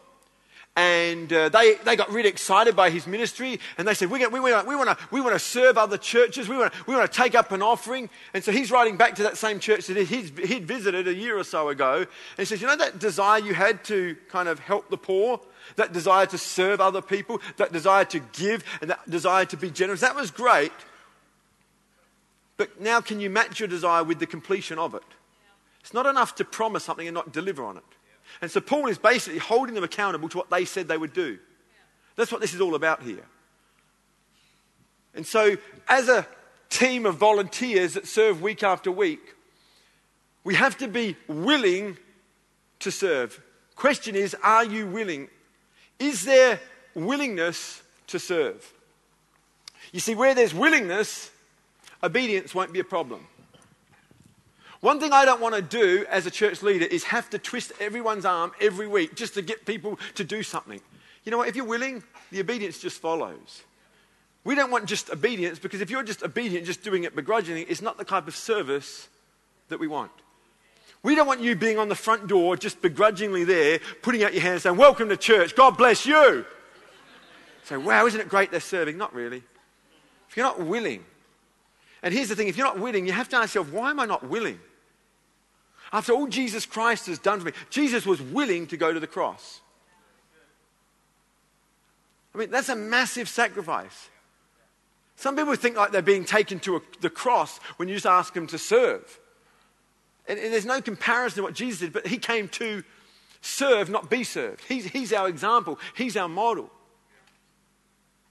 and 0.75 1.31
uh, 1.31 1.47
they, 1.49 1.75
they 1.85 1.95
got 1.95 2.11
really 2.11 2.27
excited 2.27 2.75
by 2.75 2.89
his 2.89 3.07
ministry 3.07 3.59
and 3.77 3.87
they 3.87 3.93
said 3.93 4.09
we, 4.09 4.25
we, 4.27 4.39
we, 4.39 4.53
we 4.63 4.75
want 4.75 4.89
to 4.89 4.97
we 5.09 5.21
wanna 5.21 5.39
serve 5.39 5.77
other 5.77 5.97
churches. 5.97 6.49
We 6.49 6.57
want 6.57 6.73
to 6.73 6.83
we 6.85 6.93
wanna 6.93 7.07
take 7.07 7.33
up 7.33 7.53
an 7.53 7.61
offering. 7.61 8.09
And 8.33 8.43
so 8.43 8.51
he's 8.51 8.71
writing 8.71 8.97
back 8.97 9.15
to 9.15 9.23
that 9.23 9.37
same 9.37 9.59
church 9.59 9.87
that 9.87 9.97
he'd, 9.97 10.37
he'd 10.39 10.65
visited 10.65 11.07
a 11.07 11.13
year 11.13 11.37
or 11.37 11.45
so 11.45 11.69
ago 11.69 11.99
and 11.99 12.07
he 12.37 12.45
says 12.45 12.61
you 12.61 12.67
know 12.67 12.75
that 12.75 12.99
desire 12.99 13.39
you 13.39 13.53
had 13.53 13.83
to 13.85 14.17
kind 14.29 14.49
of 14.49 14.59
help 14.59 14.89
the 14.89 14.97
poor? 14.97 15.39
That 15.77 15.93
desire 15.93 16.25
to 16.27 16.37
serve 16.37 16.81
other 16.81 17.01
people? 17.01 17.41
That 17.57 17.71
desire 17.71 18.05
to 18.05 18.19
give 18.19 18.63
and 18.81 18.89
that 18.89 19.09
desire 19.09 19.45
to 19.45 19.57
be 19.57 19.71
generous? 19.71 20.01
That 20.01 20.15
was 20.15 20.29
great 20.29 20.73
but 22.57 22.79
now 22.79 23.01
can 23.01 23.19
you 23.19 23.29
match 23.29 23.59
your 23.59 23.67
desire 23.67 24.03
with 24.03 24.19
the 24.19 24.25
completion 24.25 24.79
of 24.79 24.95
it? 24.95 25.03
It's 25.81 25.93
not 25.93 26.05
enough 26.05 26.35
to 26.35 26.45
promise 26.45 26.85
something 26.85 27.05
and 27.07 27.13
not 27.13 27.31
deliver 27.31 27.63
on 27.63 27.77
it 27.77 27.83
and 28.41 28.51
so 28.51 28.61
Paul 28.61 28.87
is 28.87 28.97
basically 28.97 29.39
holding 29.39 29.75
them 29.75 29.83
accountable 29.83 30.29
to 30.29 30.37
what 30.37 30.49
they 30.49 30.65
said 30.65 30.87
they 30.87 30.97
would 30.97 31.13
do. 31.13 31.39
That's 32.15 32.31
what 32.31 32.41
this 32.41 32.53
is 32.53 32.61
all 32.61 32.75
about 32.75 33.03
here. 33.03 33.25
And 35.13 35.25
so, 35.25 35.57
as 35.87 36.09
a 36.09 36.27
team 36.69 37.05
of 37.05 37.15
volunteers 37.15 37.93
that 37.93 38.07
serve 38.07 38.41
week 38.41 38.63
after 38.63 38.91
week, 38.91 39.35
we 40.43 40.55
have 40.55 40.77
to 40.77 40.87
be 40.87 41.15
willing 41.27 41.97
to 42.79 42.91
serve. 42.91 43.41
Question 43.75 44.15
is, 44.15 44.35
are 44.43 44.65
you 44.65 44.85
willing? 44.87 45.29
Is 45.99 46.25
there 46.25 46.59
willingness 46.93 47.81
to 48.07 48.19
serve? 48.19 48.73
You 49.91 49.99
see, 49.99 50.15
where 50.15 50.35
there's 50.35 50.53
willingness, 50.53 51.31
obedience 52.03 52.53
won't 52.53 52.73
be 52.73 52.79
a 52.79 52.85
problem. 52.85 53.25
One 54.85 54.99
thing 54.99 55.13
I 55.13 55.25
don't 55.25 55.41
want 55.41 55.55
to 55.55 55.63
do 55.63 56.05
as 56.11 56.27
a 56.27 56.29
church 56.29 56.61
leader 56.61 56.85
is 56.85 57.05
have 57.05 57.27
to 57.31 57.39
twist 57.39 57.71
everyone's 57.79 58.23
arm 58.23 58.51
every 58.61 58.85
week 58.85 59.15
just 59.15 59.33
to 59.33 59.41
get 59.41 59.65
people 59.65 59.97
to 60.13 60.23
do 60.23 60.43
something. 60.43 60.79
You 61.23 61.31
know 61.31 61.39
what? 61.39 61.47
If 61.47 61.55
you're 61.55 61.65
willing, 61.65 62.03
the 62.31 62.39
obedience 62.39 62.77
just 62.77 63.01
follows. 63.01 63.63
We 64.43 64.53
don't 64.53 64.69
want 64.69 64.85
just 64.85 65.09
obedience 65.09 65.57
because 65.57 65.81
if 65.81 65.89
you're 65.89 66.03
just 66.03 66.21
obedient, 66.21 66.67
just 66.67 66.83
doing 66.83 67.03
it 67.03 67.15
begrudgingly, 67.15 67.63
it's 67.63 67.81
not 67.81 67.97
the 67.97 68.03
type 68.03 68.27
of 68.27 68.35
service 68.35 69.09
that 69.69 69.79
we 69.79 69.87
want. 69.87 70.11
We 71.01 71.15
don't 71.15 71.25
want 71.25 71.41
you 71.41 71.55
being 71.55 71.79
on 71.79 71.89
the 71.89 71.95
front 71.95 72.27
door, 72.27 72.55
just 72.55 72.79
begrudgingly 72.79 73.43
there, 73.43 73.79
putting 74.03 74.21
out 74.21 74.33
your 74.33 74.43
hands 74.43 74.61
saying, 74.61 74.77
Welcome 74.77 75.09
to 75.09 75.17
church, 75.17 75.55
God 75.55 75.79
bless 75.79 76.05
you. 76.05 76.45
Say, 77.63 77.77
wow, 77.77 78.05
isn't 78.05 78.21
it 78.21 78.29
great 78.29 78.51
they're 78.51 78.59
serving? 78.59 78.99
Not 78.99 79.15
really. 79.15 79.41
If 80.29 80.37
you're 80.37 80.45
not 80.45 80.61
willing, 80.61 81.03
and 82.03 82.13
here's 82.13 82.29
the 82.29 82.35
thing 82.35 82.49
if 82.49 82.55
you're 82.55 82.67
not 82.67 82.77
willing, 82.77 83.07
you 83.07 83.13
have 83.13 83.29
to 83.29 83.37
ask 83.37 83.55
yourself, 83.55 83.73
why 83.73 83.89
am 83.89 83.99
I 83.99 84.05
not 84.05 84.29
willing? 84.29 84.59
After 85.95 86.11
all 86.11 86.27
Jesus 86.27 86.65
Christ 86.65 87.05
has 87.07 87.19
done 87.19 87.39
for 87.39 87.45
me, 87.45 87.51
Jesus 87.69 88.05
was 88.05 88.21
willing 88.21 88.67
to 88.67 88.75
go 88.75 88.91
to 88.91 88.99
the 88.99 89.07
cross. 89.07 89.61
I 92.33 92.37
mean, 92.37 92.51
that's 92.51 92.67
a 92.67 92.75
massive 92.75 93.29
sacrifice. 93.29 94.09
Some 95.15 95.37
people 95.37 95.55
think 95.55 95.77
like 95.77 95.93
they're 95.93 96.01
being 96.01 96.25
taken 96.25 96.59
to 96.59 96.75
a, 96.75 96.81
the 96.99 97.09
cross 97.09 97.59
when 97.77 97.87
you 97.87 97.95
just 97.95 98.05
ask 98.05 98.33
them 98.33 98.45
to 98.47 98.57
serve. 98.57 99.21
And, 100.27 100.37
and, 100.37 100.51
there's 100.51 100.65
no 100.65 100.81
comparison 100.81 101.37
to 101.37 101.43
what 101.43 101.53
Jesus 101.53 101.79
did, 101.79 101.93
but 101.93 102.07
he 102.07 102.17
came 102.17 102.49
to 102.49 102.83
serve, 103.39 103.89
not 103.89 104.09
be 104.09 104.25
served. 104.25 104.65
He's, 104.67 104.83
he's 104.87 105.13
our 105.13 105.29
example, 105.29 105.79
he's 105.95 106.17
our 106.17 106.27
model. 106.27 106.69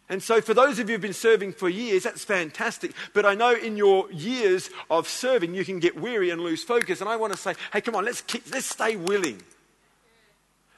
And 0.09 0.23
so, 0.23 0.41
for 0.41 0.53
those 0.53 0.79
of 0.79 0.89
you 0.89 0.95
who've 0.95 1.01
been 1.01 1.15
serving 1.15 1.55
for 1.55 1.69
years, 1.69 2.03
that's 2.03 2.25
fantastic. 2.25 2.93
But 3.15 3.25
I 3.25 3.35
know 3.35 3.55
in 3.55 3.77
your 3.77 4.11
years 4.13 4.69
of 4.91 5.09
serving, 5.09 5.55
you 5.55 5.65
can 5.65 5.79
get 5.79 5.99
weary 5.99 6.29
and 6.31 6.43
lose 6.43 6.63
focus. 6.63 7.01
And 7.01 7.09
I 7.09 7.17
want 7.17 7.33
to 7.33 7.39
say, 7.39 7.55
hey, 7.73 7.81
come 7.81 7.97
on, 7.97 8.05
let's, 8.05 8.21
keep, 8.21 8.45
let's 8.53 8.67
stay 8.67 8.97
willing. 8.97 9.41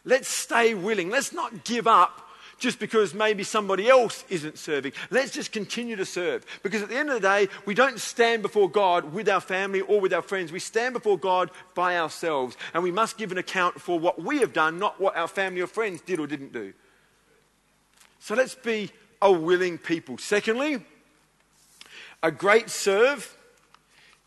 Let's 0.04 0.28
stay 0.28 0.74
willing. 0.74 1.10
Let's 1.10 1.32
not 1.32 1.64
give 1.64 1.88
up 1.88 2.22
just 2.58 2.78
because 2.78 3.12
maybe 3.12 3.42
somebody 3.42 3.88
else 3.88 4.24
isn't 4.28 4.58
serving. 4.58 4.92
Let's 5.10 5.32
just 5.32 5.50
continue 5.50 5.96
to 5.96 6.06
serve. 6.06 6.46
Because 6.62 6.82
at 6.82 6.88
the 6.88 6.96
end 6.96 7.10
of 7.10 7.20
the 7.20 7.28
day, 7.28 7.48
we 7.66 7.74
don't 7.74 7.98
stand 7.98 8.42
before 8.42 8.70
God 8.70 9.12
with 9.12 9.28
our 9.28 9.40
family 9.40 9.80
or 9.80 10.00
with 10.00 10.14
our 10.14 10.22
friends. 10.22 10.52
We 10.52 10.60
stand 10.60 10.94
before 10.94 11.18
God 11.18 11.50
by 11.74 11.98
ourselves. 11.98 12.56
And 12.72 12.82
we 12.84 12.92
must 12.92 13.18
give 13.18 13.32
an 13.32 13.38
account 13.38 13.80
for 13.80 13.98
what 13.98 14.22
we 14.22 14.38
have 14.38 14.52
done, 14.52 14.78
not 14.78 15.00
what 15.00 15.16
our 15.16 15.28
family 15.28 15.60
or 15.60 15.66
friends 15.66 16.00
did 16.00 16.20
or 16.20 16.28
didn't 16.28 16.52
do. 16.52 16.72
So 18.20 18.34
let's 18.34 18.54
be 18.54 18.90
a 19.20 19.32
willing 19.32 19.78
people. 19.78 20.18
Secondly, 20.18 20.82
a 22.22 22.30
great 22.30 22.70
serve 22.70 23.36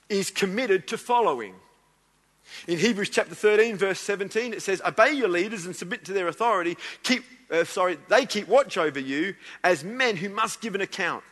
is 0.09 0.31
committed 0.31 0.87
to 0.87 0.97
following. 0.97 1.53
In 2.67 2.79
Hebrews 2.79 3.09
chapter 3.09 3.35
13, 3.35 3.77
verse 3.77 3.99
17, 3.99 4.53
it 4.53 4.61
says, 4.61 4.81
Obey 4.85 5.11
your 5.11 5.27
leaders 5.27 5.65
and 5.65 5.75
submit 5.75 6.03
to 6.05 6.13
their 6.13 6.27
authority. 6.27 6.77
Keep, 7.03 7.23
uh, 7.51 7.63
sorry, 7.63 7.97
they 8.07 8.25
keep 8.25 8.47
watch 8.47 8.77
over 8.77 8.99
you 8.99 9.35
as 9.63 9.83
men 9.83 10.17
who 10.17 10.29
must 10.29 10.61
give 10.61 10.75
an 10.75 10.81
account. 10.81 11.23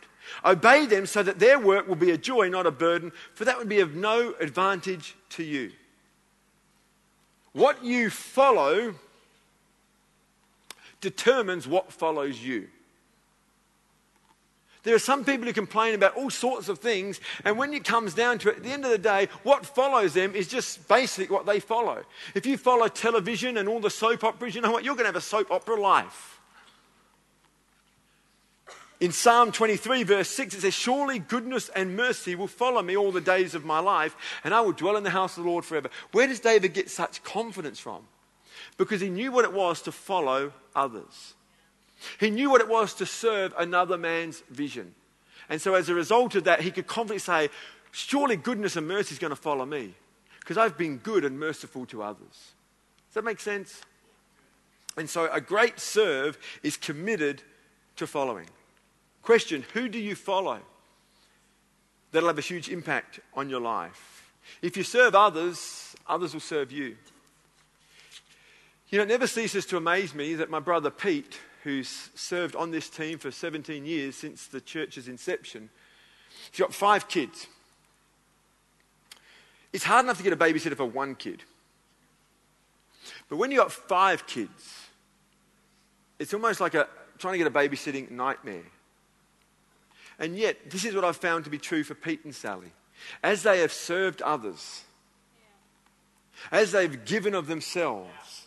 Obey 0.44 0.86
them 0.86 1.06
so 1.06 1.22
that 1.22 1.38
their 1.38 1.58
work 1.58 1.88
will 1.88 1.96
be 1.96 2.10
a 2.10 2.18
joy, 2.18 2.48
not 2.48 2.66
a 2.66 2.70
burden, 2.70 3.12
for 3.34 3.44
that 3.44 3.58
would 3.58 3.68
be 3.68 3.80
of 3.80 3.94
no 3.94 4.34
advantage 4.40 5.16
to 5.30 5.42
you. 5.42 5.72
What 7.52 7.82
you 7.82 8.10
follow 8.10 8.94
determines 11.00 11.66
what 11.66 11.92
follows 11.92 12.40
you. 12.40 12.68
There 14.84 14.94
are 14.94 15.00
some 15.00 15.24
people 15.24 15.46
who 15.46 15.52
complain 15.52 15.94
about 15.94 16.16
all 16.16 16.30
sorts 16.30 16.68
of 16.68 16.78
things, 16.78 17.20
and 17.44 17.58
when 17.58 17.72
it 17.72 17.84
comes 17.84 18.14
down 18.14 18.38
to 18.38 18.50
it, 18.50 18.58
at 18.58 18.62
the 18.62 18.70
end 18.70 18.84
of 18.84 18.90
the 18.90 18.98
day, 18.98 19.28
what 19.42 19.66
follows 19.66 20.14
them 20.14 20.34
is 20.34 20.48
just 20.48 20.86
basically 20.88 21.34
what 21.34 21.46
they 21.46 21.60
follow. 21.60 22.04
If 22.34 22.46
you 22.46 22.56
follow 22.56 22.88
television 22.88 23.56
and 23.56 23.68
all 23.68 23.80
the 23.80 23.90
soap 23.90 24.24
operas, 24.24 24.54
you 24.54 24.60
know 24.60 24.70
what? 24.70 24.84
You're 24.84 24.94
going 24.94 25.04
to 25.04 25.08
have 25.08 25.16
a 25.16 25.20
soap 25.20 25.50
opera 25.50 25.80
life. 25.80 26.38
In 29.00 29.12
Psalm 29.12 29.52
23, 29.52 30.02
verse 30.02 30.28
6, 30.28 30.54
it 30.56 30.60
says, 30.62 30.74
Surely 30.74 31.20
goodness 31.20 31.68
and 31.68 31.96
mercy 31.96 32.34
will 32.34 32.48
follow 32.48 32.82
me 32.82 32.96
all 32.96 33.12
the 33.12 33.20
days 33.20 33.54
of 33.54 33.64
my 33.64 33.78
life, 33.78 34.16
and 34.42 34.52
I 34.52 34.60
will 34.60 34.72
dwell 34.72 34.96
in 34.96 35.04
the 35.04 35.10
house 35.10 35.36
of 35.36 35.44
the 35.44 35.50
Lord 35.50 35.64
forever. 35.64 35.88
Where 36.10 36.26
does 36.26 36.40
David 36.40 36.74
get 36.74 36.90
such 36.90 37.22
confidence 37.22 37.78
from? 37.78 38.02
Because 38.76 39.00
he 39.00 39.08
knew 39.08 39.30
what 39.30 39.44
it 39.44 39.52
was 39.52 39.82
to 39.82 39.92
follow 39.92 40.52
others. 40.74 41.34
He 42.18 42.30
knew 42.30 42.50
what 42.50 42.60
it 42.60 42.68
was 42.68 42.94
to 42.94 43.06
serve 43.06 43.54
another 43.58 43.98
man's 43.98 44.40
vision. 44.50 44.94
And 45.48 45.60
so, 45.60 45.74
as 45.74 45.88
a 45.88 45.94
result 45.94 46.34
of 46.34 46.44
that, 46.44 46.60
he 46.60 46.70
could 46.70 46.86
confidently 46.86 47.18
say, 47.18 47.48
Surely 47.90 48.36
goodness 48.36 48.76
and 48.76 48.86
mercy 48.86 49.14
is 49.14 49.18
going 49.18 49.30
to 49.30 49.36
follow 49.36 49.64
me 49.64 49.94
because 50.40 50.58
I've 50.58 50.76
been 50.76 50.98
good 50.98 51.24
and 51.24 51.38
merciful 51.38 51.86
to 51.86 52.02
others. 52.02 52.52
Does 53.08 53.14
that 53.14 53.24
make 53.24 53.40
sense? 53.40 53.80
And 54.96 55.08
so, 55.08 55.30
a 55.32 55.40
great 55.40 55.80
serve 55.80 56.38
is 56.62 56.76
committed 56.76 57.42
to 57.96 58.06
following. 58.06 58.46
Question 59.22 59.64
Who 59.74 59.88
do 59.88 59.98
you 59.98 60.14
follow? 60.14 60.60
That'll 62.12 62.28
have 62.28 62.38
a 62.38 62.42
huge 62.42 62.68
impact 62.68 63.20
on 63.34 63.50
your 63.50 63.60
life. 63.60 64.32
If 64.62 64.76
you 64.76 64.82
serve 64.82 65.14
others, 65.14 65.94
others 66.06 66.32
will 66.32 66.40
serve 66.40 66.72
you. 66.72 66.96
You 68.88 68.96
know, 68.96 69.04
it 69.04 69.08
never 69.08 69.26
ceases 69.26 69.66
to 69.66 69.76
amaze 69.76 70.14
me 70.14 70.34
that 70.36 70.48
my 70.48 70.60
brother 70.60 70.88
Pete 70.88 71.38
who's 71.64 72.10
served 72.14 72.54
on 72.56 72.70
this 72.70 72.88
team 72.88 73.18
for 73.18 73.30
17 73.30 73.84
years 73.84 74.16
since 74.16 74.46
the 74.46 74.60
church's 74.60 75.08
inception. 75.08 75.70
He's 76.50 76.60
got 76.60 76.72
five 76.72 77.08
kids. 77.08 77.46
It's 79.72 79.84
hard 79.84 80.04
enough 80.04 80.18
to 80.18 80.22
get 80.22 80.32
a 80.32 80.36
babysitter 80.36 80.76
for 80.76 80.86
one 80.86 81.14
kid. 81.14 81.42
But 83.28 83.36
when 83.36 83.50
you've 83.50 83.60
got 83.60 83.72
five 83.72 84.26
kids, 84.26 84.86
it's 86.18 86.32
almost 86.32 86.60
like 86.60 86.74
a, 86.74 86.88
trying 87.18 87.34
to 87.34 87.38
get 87.38 87.46
a 87.46 87.50
babysitting 87.50 88.10
nightmare. 88.10 88.64
And 90.18 90.36
yet, 90.36 90.70
this 90.70 90.84
is 90.84 90.94
what 90.94 91.04
I've 91.04 91.16
found 91.16 91.44
to 91.44 91.50
be 91.50 91.58
true 91.58 91.84
for 91.84 91.94
Pete 91.94 92.24
and 92.24 92.34
Sally. 92.34 92.72
As 93.22 93.42
they 93.42 93.60
have 93.60 93.72
served 93.72 94.20
others, 94.22 94.82
as 96.50 96.72
they've 96.72 97.04
given 97.04 97.34
of 97.34 97.46
themselves, 97.46 98.46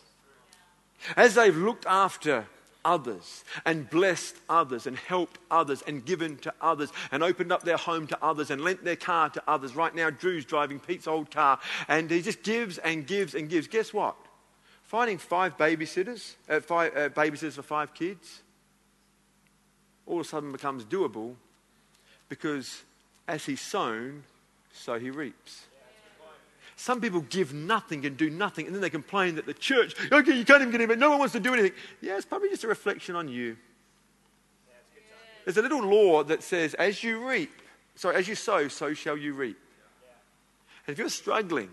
as 1.16 1.34
they've 1.34 1.56
looked 1.56 1.86
after 1.86 2.46
others 2.84 3.44
and 3.64 3.88
blessed 3.88 4.36
others 4.48 4.86
and 4.86 4.96
helped 4.96 5.38
others 5.50 5.82
and 5.86 6.04
given 6.04 6.36
to 6.38 6.52
others 6.60 6.92
and 7.10 7.22
opened 7.22 7.52
up 7.52 7.62
their 7.62 7.76
home 7.76 8.06
to 8.06 8.18
others 8.22 8.50
and 8.50 8.62
lent 8.62 8.84
their 8.84 8.96
car 8.96 9.30
to 9.30 9.42
others. 9.46 9.74
Right 9.76 9.94
now, 9.94 10.10
Drew's 10.10 10.44
driving 10.44 10.78
Pete's 10.78 11.06
old 11.06 11.30
car 11.30 11.58
and 11.88 12.10
he 12.10 12.22
just 12.22 12.42
gives 12.42 12.78
and 12.78 13.06
gives 13.06 13.34
and 13.34 13.48
gives. 13.48 13.66
Guess 13.66 13.92
what? 13.92 14.16
Finding 14.82 15.18
five 15.18 15.56
babysitters, 15.56 16.34
uh, 16.48 16.60
five, 16.60 16.96
uh, 16.96 17.08
babysitters 17.08 17.54
for 17.54 17.62
five 17.62 17.94
kids, 17.94 18.42
all 20.06 20.20
of 20.20 20.26
a 20.26 20.28
sudden 20.28 20.52
becomes 20.52 20.84
doable 20.84 21.34
because 22.28 22.82
as 23.28 23.44
he's 23.44 23.60
sown, 23.60 24.24
so 24.72 24.98
he 24.98 25.10
reaps. 25.10 25.66
Some 26.76 27.00
people 27.00 27.20
give 27.20 27.52
nothing 27.52 28.06
and 28.06 28.16
do 28.16 28.30
nothing, 28.30 28.66
and 28.66 28.74
then 28.74 28.82
they 28.82 28.90
complain 28.90 29.34
that 29.36 29.46
the 29.46 29.54
church, 29.54 29.94
okay, 30.10 30.36
you 30.36 30.44
can't 30.44 30.62
even 30.62 30.72
get 30.72 30.80
in, 30.80 30.88
but 30.88 30.98
no 30.98 31.10
one 31.10 31.18
wants 31.18 31.32
to 31.32 31.40
do 31.40 31.52
anything. 31.52 31.72
Yeah, 32.00 32.16
it's 32.16 32.24
probably 32.24 32.48
just 32.48 32.64
a 32.64 32.68
reflection 32.68 33.14
on 33.14 33.28
you. 33.28 33.56
There's 35.44 35.56
a 35.56 35.62
little 35.62 35.82
law 35.82 36.22
that 36.24 36.42
says, 36.42 36.74
as 36.74 37.02
you 37.02 37.28
reap, 37.28 37.50
sorry, 37.94 38.16
as 38.16 38.28
you 38.28 38.34
sow, 38.34 38.68
so 38.68 38.94
shall 38.94 39.16
you 39.16 39.34
reap. 39.34 39.58
And 40.86 40.92
if 40.94 40.98
you're 40.98 41.08
struggling 41.08 41.70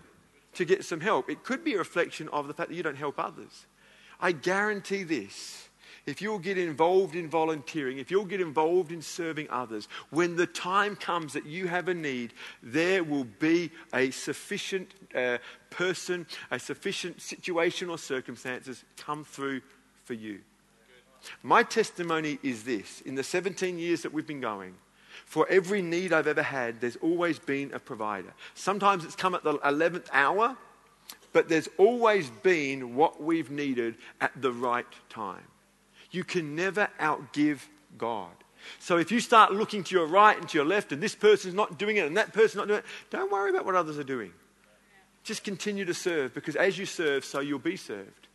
to 0.54 0.64
get 0.64 0.84
some 0.84 1.00
help, 1.00 1.30
it 1.30 1.44
could 1.44 1.64
be 1.64 1.74
a 1.74 1.78
reflection 1.78 2.28
of 2.28 2.48
the 2.48 2.54
fact 2.54 2.68
that 2.68 2.74
you 2.74 2.82
don't 2.82 2.96
help 2.96 3.18
others. 3.18 3.66
I 4.20 4.32
guarantee 4.32 5.04
this 5.04 5.69
if 6.06 6.22
you'll 6.22 6.38
get 6.38 6.58
involved 6.58 7.14
in 7.14 7.28
volunteering, 7.28 7.98
if 7.98 8.10
you'll 8.10 8.24
get 8.24 8.40
involved 8.40 8.92
in 8.92 9.02
serving 9.02 9.48
others, 9.50 9.88
when 10.10 10.36
the 10.36 10.46
time 10.46 10.96
comes 10.96 11.32
that 11.32 11.46
you 11.46 11.68
have 11.68 11.88
a 11.88 11.94
need, 11.94 12.32
there 12.62 13.04
will 13.04 13.26
be 13.38 13.70
a 13.94 14.10
sufficient 14.10 14.92
uh, 15.14 15.38
person, 15.70 16.26
a 16.50 16.58
sufficient 16.58 17.20
situation 17.20 17.88
or 17.90 17.98
circumstances 17.98 18.84
come 18.96 19.24
through 19.24 19.60
for 20.04 20.14
you. 20.14 20.40
My 21.42 21.62
testimony 21.62 22.38
is 22.42 22.64
this 22.64 23.02
in 23.02 23.14
the 23.14 23.22
17 23.22 23.78
years 23.78 24.02
that 24.02 24.12
we've 24.12 24.26
been 24.26 24.40
going, 24.40 24.74
for 25.26 25.46
every 25.48 25.82
need 25.82 26.12
I've 26.12 26.26
ever 26.26 26.42
had, 26.42 26.80
there's 26.80 26.96
always 26.96 27.38
been 27.38 27.72
a 27.74 27.78
provider. 27.78 28.32
Sometimes 28.54 29.04
it's 29.04 29.16
come 29.16 29.34
at 29.34 29.44
the 29.44 29.58
11th 29.58 30.06
hour, 30.12 30.56
but 31.32 31.48
there's 31.48 31.68
always 31.78 32.30
been 32.42 32.96
what 32.96 33.22
we've 33.22 33.50
needed 33.50 33.96
at 34.20 34.32
the 34.40 34.52
right 34.52 34.86
time. 35.08 35.44
You 36.10 36.24
can 36.24 36.54
never 36.54 36.88
outgive 37.00 37.60
God. 37.98 38.32
So 38.78 38.98
if 38.98 39.10
you 39.10 39.20
start 39.20 39.52
looking 39.52 39.84
to 39.84 39.94
your 39.94 40.06
right 40.06 40.38
and 40.38 40.48
to 40.48 40.58
your 40.58 40.66
left, 40.66 40.92
and 40.92 41.02
this 41.02 41.14
person's 41.14 41.54
not 41.54 41.78
doing 41.78 41.96
it 41.96 42.06
and 42.06 42.16
that 42.16 42.32
person's 42.32 42.56
not 42.56 42.68
doing 42.68 42.80
it, 42.80 42.84
don't 43.10 43.32
worry 43.32 43.50
about 43.50 43.64
what 43.64 43.74
others 43.74 43.98
are 43.98 44.04
doing. 44.04 44.32
Just 45.22 45.44
continue 45.44 45.84
to 45.84 45.94
serve 45.94 46.34
because 46.34 46.56
as 46.56 46.78
you 46.78 46.86
serve, 46.86 47.24
so 47.24 47.40
you'll 47.40 47.58
be 47.58 47.76
served. 47.76 48.28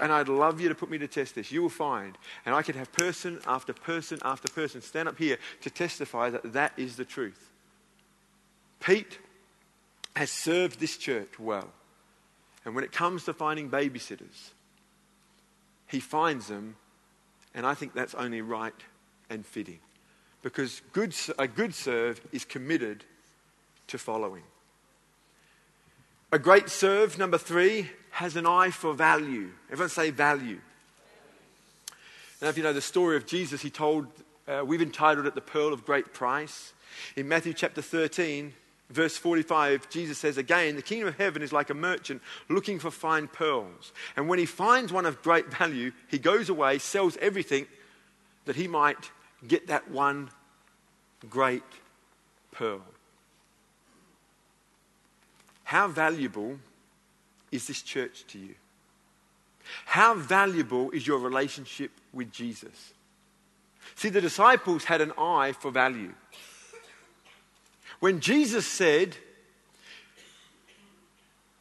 And 0.00 0.12
I'd 0.12 0.28
love 0.28 0.60
you 0.60 0.68
to 0.68 0.74
put 0.74 0.88
me 0.88 0.98
to 0.98 1.08
test 1.08 1.34
this. 1.34 1.50
You 1.50 1.62
will 1.62 1.68
find, 1.68 2.16
and 2.46 2.54
I 2.54 2.62
could 2.62 2.76
have 2.76 2.92
person 2.92 3.40
after 3.46 3.72
person 3.72 4.20
after 4.22 4.48
person 4.52 4.82
stand 4.82 5.08
up 5.08 5.18
here 5.18 5.36
to 5.62 5.70
testify 5.70 6.30
that 6.30 6.52
that 6.52 6.72
is 6.76 6.96
the 6.96 7.04
truth. 7.04 7.50
Pete 8.78 9.18
has 10.14 10.30
served 10.30 10.78
this 10.78 10.96
church 10.96 11.38
well. 11.38 11.68
And 12.64 12.74
when 12.74 12.84
it 12.84 12.92
comes 12.92 13.24
to 13.24 13.32
finding 13.32 13.68
babysitters, 13.68 14.50
he 15.90 16.00
finds 16.00 16.46
them, 16.46 16.76
and 17.54 17.66
I 17.66 17.74
think 17.74 17.94
that's 17.94 18.14
only 18.14 18.40
right 18.40 18.74
and 19.28 19.44
fitting. 19.44 19.80
Because 20.42 20.82
good, 20.92 21.14
a 21.38 21.48
good 21.48 21.74
serve 21.74 22.20
is 22.32 22.44
committed 22.44 23.04
to 23.88 23.98
following. 23.98 24.44
A 26.32 26.38
great 26.38 26.68
serve, 26.68 27.18
number 27.18 27.38
three, 27.38 27.90
has 28.12 28.36
an 28.36 28.46
eye 28.46 28.70
for 28.70 28.94
value. 28.94 29.50
Everyone 29.70 29.90
say 29.90 30.10
value. 30.10 30.60
Now, 32.40 32.48
if 32.48 32.56
you 32.56 32.62
know 32.62 32.72
the 32.72 32.80
story 32.80 33.16
of 33.16 33.26
Jesus, 33.26 33.60
he 33.60 33.68
told, 33.68 34.06
uh, 34.46 34.62
we've 34.64 34.80
entitled 34.80 35.26
it 35.26 35.34
The 35.34 35.40
Pearl 35.40 35.72
of 35.72 35.84
Great 35.84 36.14
Price. 36.14 36.72
In 37.16 37.28
Matthew 37.28 37.52
chapter 37.52 37.82
13, 37.82 38.54
verse 38.90 39.16
45, 39.16 39.88
Jesus 39.88 40.18
says 40.18 40.36
again, 40.36 40.76
The 40.76 40.82
kingdom 40.82 41.08
of 41.08 41.16
heaven 41.16 41.42
is 41.42 41.52
like 41.52 41.70
a 41.70 41.74
merchant 41.74 42.22
looking 42.48 42.78
for 42.78 42.90
fine 42.90 43.28
pearls. 43.28 43.92
And 44.16 44.28
when 44.28 44.38
he 44.38 44.46
finds 44.46 44.92
one 44.92 45.06
of 45.06 45.22
great 45.22 45.46
value, 45.58 45.92
he 46.08 46.18
goes 46.18 46.48
away, 46.48 46.78
sells 46.78 47.16
everything 47.18 47.66
that 48.44 48.56
he 48.56 48.68
might 48.68 49.10
get 49.46 49.68
that 49.68 49.90
one 49.90 50.30
great 51.28 51.62
pearl. 52.52 52.82
How 55.64 55.88
valuable 55.88 56.58
is 57.52 57.66
this 57.66 57.82
church 57.82 58.24
to 58.28 58.38
you? 58.38 58.54
How 59.84 60.14
valuable 60.14 60.90
is 60.90 61.06
your 61.06 61.18
relationship 61.18 61.92
with 62.12 62.32
Jesus? 62.32 62.92
See, 63.94 64.08
the 64.08 64.20
disciples 64.20 64.84
had 64.84 65.00
an 65.00 65.12
eye 65.16 65.52
for 65.52 65.70
value. 65.70 66.12
When 68.00 68.20
Jesus 68.20 68.66
said, 68.66 69.16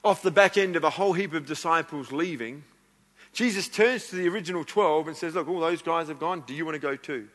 off 0.03 0.21
the 0.21 0.31
back 0.31 0.57
end 0.57 0.75
of 0.75 0.83
a 0.83 0.89
whole 0.89 1.13
heap 1.13 1.33
of 1.33 1.45
disciples 1.45 2.11
leaving, 2.11 2.63
Jesus 3.33 3.67
turns 3.67 4.07
to 4.07 4.15
the 4.15 4.27
original 4.29 4.63
12 4.63 5.09
and 5.09 5.17
says, 5.17 5.35
Look, 5.35 5.47
all 5.47 5.59
those 5.59 5.81
guys 5.81 6.07
have 6.07 6.19
gone. 6.19 6.43
Do 6.47 6.53
you 6.53 6.65
want 6.65 6.75
to 6.75 6.79
go 6.79 6.95
too? 6.95 7.27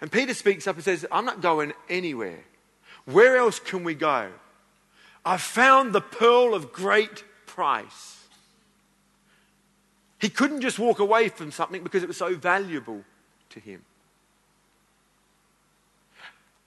And 0.00 0.12
Peter 0.12 0.34
speaks 0.34 0.66
up 0.66 0.74
and 0.74 0.84
says, 0.84 1.06
I'm 1.10 1.24
not 1.24 1.40
going 1.40 1.72
anywhere. 1.88 2.40
Where 3.06 3.36
else 3.36 3.58
can 3.58 3.84
we 3.84 3.94
go? 3.94 4.30
I've 5.24 5.40
found 5.40 5.94
the 5.94 6.00
pearl 6.00 6.54
of 6.54 6.72
great 6.72 7.24
price. 7.46 8.20
He 10.18 10.28
couldn't 10.28 10.60
just 10.60 10.78
walk 10.78 10.98
away 10.98 11.28
from 11.28 11.52
something 11.52 11.82
because 11.82 12.02
it 12.02 12.06
was 12.06 12.16
so 12.16 12.34
valuable 12.34 13.02
to 13.50 13.60
him. 13.60 13.82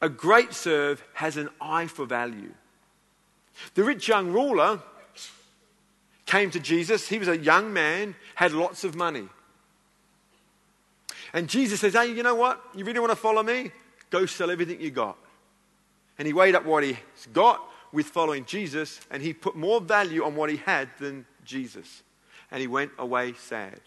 A 0.02 0.10
great 0.10 0.54
serve 0.54 1.04
has 1.14 1.38
an 1.38 1.50
eye 1.60 1.88
for 1.88 2.06
value. 2.06 2.54
The 3.74 3.84
rich 3.84 4.08
young 4.08 4.32
ruler 4.32 4.82
came 6.26 6.52
to 6.52 6.60
Jesus. 6.60 7.08
He 7.08 7.18
was 7.18 7.28
a 7.28 7.38
young 7.38 7.74
man, 7.74 8.16
had 8.36 8.52
lots 8.52 8.84
of 8.84 8.96
money. 8.96 9.28
And 11.34 11.50
Jesus 11.50 11.80
says, 11.80 11.94
Hey, 11.94 12.14
you 12.14 12.24
know 12.24 12.36
what? 12.36 12.62
You 12.76 12.86
really 12.86 13.00
want 13.00 13.12
to 13.12 13.16
follow 13.16 13.42
me? 13.42 13.72
Go 14.10 14.26
sell 14.26 14.52
everything 14.52 14.80
you 14.80 14.92
got. 14.92 15.18
And 16.20 16.26
he 16.26 16.34
weighed 16.34 16.56
up 16.56 16.66
what 16.66 16.84
he's 16.84 16.98
got 17.34 17.62
with 17.92 18.08
following 18.08 18.46
Jesus, 18.46 19.00
and 19.10 19.24
he 19.24 19.34
put 19.34 19.56
more 19.56 19.80
value 19.82 20.24
on 20.24 20.36
what 20.36 20.50
he 20.50 20.58
had 20.58 20.90
than 21.00 21.26
Jesus. 21.46 22.04
And 22.52 22.62
he 22.62 22.68
went 22.68 22.92
away 22.98 23.34
sad. 23.34 23.80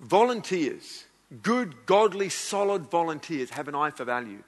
Volunteers, 0.00 1.04
good, 1.42 1.86
godly, 1.86 2.28
solid 2.28 2.90
volunteers, 2.90 3.50
have 3.50 3.68
an 3.68 3.74
eye 3.74 3.90
for 3.90 4.04
value. 4.04 4.42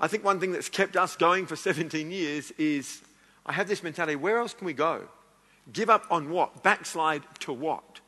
I 0.00 0.08
think 0.08 0.24
one 0.24 0.40
thing 0.40 0.52
that's 0.52 0.68
kept 0.68 0.96
us 0.96 1.16
going 1.16 1.46
for 1.46 1.56
17 1.70 2.10
years 2.10 2.50
is 2.52 3.02
I 3.46 3.52
have 3.52 3.68
this 3.68 3.82
mentality 3.82 4.16
where 4.16 4.38
else 4.38 4.54
can 4.54 4.66
we 4.66 4.72
go? 4.72 5.02
Give 5.72 5.88
up 5.88 6.06
on 6.10 6.30
what? 6.30 6.62
Backslide 6.62 7.22
to 7.40 7.52
what? 7.52 8.00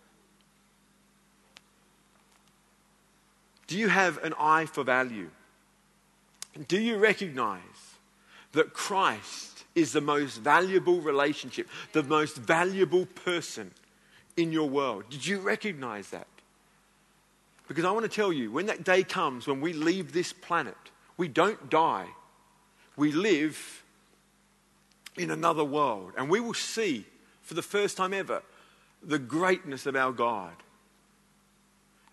Do 3.66 3.78
you 3.78 3.88
have 3.88 4.22
an 4.22 4.35
eye 4.38 4.66
for 4.66 4.85
value? 4.85 5.30
Do 6.68 6.80
you 6.80 6.98
recognize 6.98 7.61
that 8.52 8.72
Christ 8.72 9.64
is 9.74 9.92
the 9.92 10.00
most 10.00 10.38
valuable 10.38 11.00
relationship, 11.00 11.68
the 11.92 12.02
most 12.02 12.37
valuable 12.37 13.06
person 13.06 13.72
in 14.37 14.52
your 14.52 14.68
world? 14.68 15.04
Did 15.11 15.26
you 15.26 15.40
recognize 15.40 16.11
that? 16.11 16.26
Because 17.68 17.85
I 17.85 17.90
want 17.90 18.05
to 18.05 18.14
tell 18.14 18.33
you, 18.33 18.52
when 18.52 18.66
that 18.66 18.85
day 18.85 19.02
comes 19.02 19.46
when 19.46 19.61
we 19.61 19.72
leave 19.72 20.12
this 20.12 20.33
planet, 20.33 20.76
we 21.16 21.29
don't 21.29 21.68
die. 21.68 22.07
We 22.96 23.12
live 23.12 23.83
in 25.16 25.31
another 25.31 25.64
world. 25.64 26.12
And 26.16 26.31
we 26.31 26.40
will 26.40 26.55
see 26.55 27.05
for 27.42 27.55
the 27.55 27.62
first 27.62 27.96
time 27.96 28.12
ever 28.12 28.42
the 29.02 29.18
greatness 29.18 29.87
of 29.87 29.96
our 29.96 30.12
God. 30.12 30.52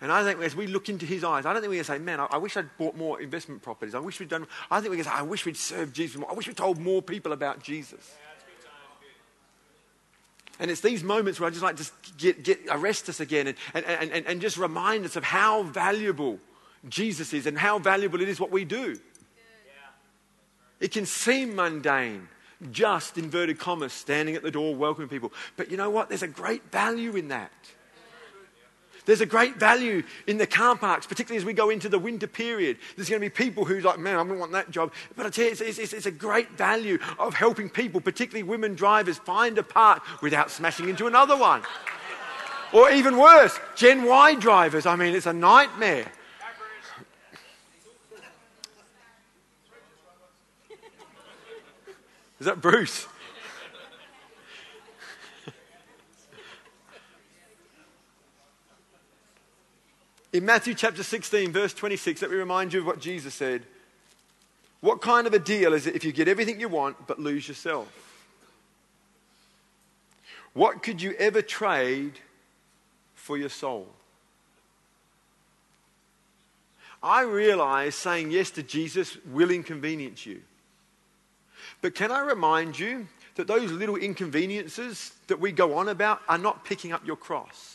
And 0.02 0.12
I 0.12 0.24
think 0.24 0.42
as 0.42 0.56
we 0.56 0.68
look 0.68 0.89
into 0.89 1.06
his 1.06 1.24
eyes, 1.24 1.46
I 1.46 1.54
don't 1.54 1.62
think 1.62 1.70
we're 1.70 1.76
going 1.76 1.86
to 1.86 1.92
say, 1.94 1.98
man, 1.98 2.20
I, 2.20 2.26
I, 2.32 2.38
wish 2.38 2.58
I'd 2.58 2.78
bought 2.78 2.98
more 2.98 3.22
investment 3.22 3.62
properties. 3.62 3.96
I 3.96 4.00
wish 4.00 4.20
we'd 4.20 4.28
done, 4.28 4.46
I 4.70 4.82
think 4.82 4.89
we're 4.89 4.98
going 4.98 5.06
to 5.06 5.10
say, 5.12 5.16
I 5.16 5.22
wish 5.22 5.46
we'd 5.46 5.56
served 5.56 5.96
Jesus 5.96 6.18
more. 6.20 6.30
I 6.30 6.34
wish 6.34 6.48
we 6.48 6.54
told 6.54 6.78
more 6.78 7.02
people 7.02 7.32
about 7.32 7.63
Jesus. 7.63 8.13
And 10.60 10.70
it's 10.70 10.82
these 10.82 11.04
moments 11.04 11.39
where 11.39 11.48
I 11.48 11.50
just 11.50 11.63
like 11.63 11.78
to 11.78 11.92
get, 12.18 12.44
get, 12.44 12.60
arrest 12.70 13.10
us 13.10 13.20
again 13.20 13.48
and, 13.48 13.58
and, 13.74 13.86
and, 13.86 14.26
and 14.26 14.42
just 14.42 14.58
remind 14.58 15.06
us 15.06 15.16
of 15.16 15.24
how 15.24 15.63
valuable 15.63 16.39
Jesus 16.88 17.34
is 17.34 17.48
and 17.48 17.58
how 17.58 17.80
valuable 17.80 18.22
it 18.22 18.30
is 18.30 18.39
what 18.39 18.52
we 18.52 18.66
do. 18.66 19.00
It 20.80 20.92
can 20.92 21.06
seem 21.06 21.56
mundane 21.56 22.28
just 22.72 23.18
inverted 23.18 23.60
commas, 23.60 23.94
standing 23.94 24.36
at 24.36 24.44
the 24.44 24.52
door 24.52 24.76
welcoming 24.76 25.10
people. 25.10 25.34
But 25.58 25.72
you 25.72 25.78
know 25.78 25.89
what? 25.89 26.10
There's 26.10 26.24
a 26.24 26.28
great 26.28 26.72
value 26.72 27.16
in 27.16 27.30
that. 27.30 27.52
There's 29.06 29.22
a 29.22 29.26
great 29.26 29.58
value 29.58 30.04
in 30.28 30.38
the 30.38 30.48
car 30.48 30.78
parks, 30.78 31.06
particularly 31.06 31.38
as 31.38 31.46
we 31.46 31.54
go 31.54 31.70
into 31.70 31.89
the 31.89 32.00
winter 32.00 32.28
period. 32.28 32.78
There's 32.96 33.10
going 33.10 33.22
to 33.22 33.26
be 33.26 33.30
people 33.30 33.66
who's 33.66 33.84
like, 33.84 34.00
man, 34.00 34.16
I 34.16 34.24
don't 34.24 34.39
want 34.39 34.54
that 34.54 34.72
job. 34.72 34.94
But 35.16 35.26
I 35.26 35.30
tell 35.30 35.46
you, 35.46 35.52
it's, 35.52 35.62
it's, 35.62 35.94
it's 35.94 36.06
a 36.06 36.12
great 36.12 36.52
value 36.52 37.00
of 37.20 37.34
helping 37.34 37.70
people, 37.70 38.00
particularly 38.00 38.44
women 38.44 38.76
drivers, 38.76 39.18
find 39.18 39.58
a 39.58 39.63
park 39.63 40.04
without 40.22 40.52
smashing 40.52 40.89
into 40.89 41.08
another 41.08 41.36
one. 41.36 41.63
Or 42.74 42.89
even 42.89 43.18
worse, 43.18 43.60
Gen 43.76 44.04
Y 44.04 44.36
drivers. 44.36 44.86
I 44.86 44.96
mean, 44.96 45.13
it's 45.13 45.26
a 45.26 45.34
nightmare. 45.34 46.12
Is 52.39 52.46
that 52.46 52.62
Bruce? 52.62 53.08
In 60.34 60.46
Matthew 60.46 60.74
chapter 60.74 61.04
16, 61.04 61.52
verse 61.52 61.76
26, 61.76 62.24
let 62.24 62.32
me 62.32 62.38
remind 62.38 62.74
you 62.74 62.80
of 62.80 62.88
what 62.88 63.00
Jesus 63.00 63.36
said. 63.36 63.62
What 64.82 65.00
kind 65.00 65.28
of 65.28 65.34
a 65.34 65.39
deal 65.39 65.74
is 65.74 65.86
it 65.86 65.96
if 65.96 66.04
you 66.04 66.12
get 66.12 66.28
everything 66.28 66.60
you 66.60 66.67
want 66.67 67.06
but 67.06 67.19
lose 67.19 67.48
yourself? 67.48 67.88
What 70.54 70.82
could 70.82 71.04
you 71.04 71.13
ever 71.19 71.43
trade 71.43 72.13
for 73.13 73.38
your 73.38 73.50
soul? 73.50 73.88
I 77.04 77.22
realize 77.22 77.93
saying 77.93 78.32
yes 78.32 78.50
to 78.52 78.63
Jesus 78.63 79.17
will 79.28 79.52
inconvenience 79.52 80.26
you. 80.26 80.41
But 81.82 81.93
can 81.93 82.12
I 82.12 82.22
remind 82.22 82.80
you 82.80 83.08
that 83.36 83.46
those 83.46 83.72
little 83.72 83.98
inconveniences 83.98 85.12
that 85.28 85.39
we 85.39 85.52
go 85.52 85.76
on 85.78 85.89
about 85.89 86.22
are 86.28 86.38
not 86.38 86.65
picking 86.65 86.91
up 86.91 87.06
your 87.06 87.17
cross? 87.17 87.73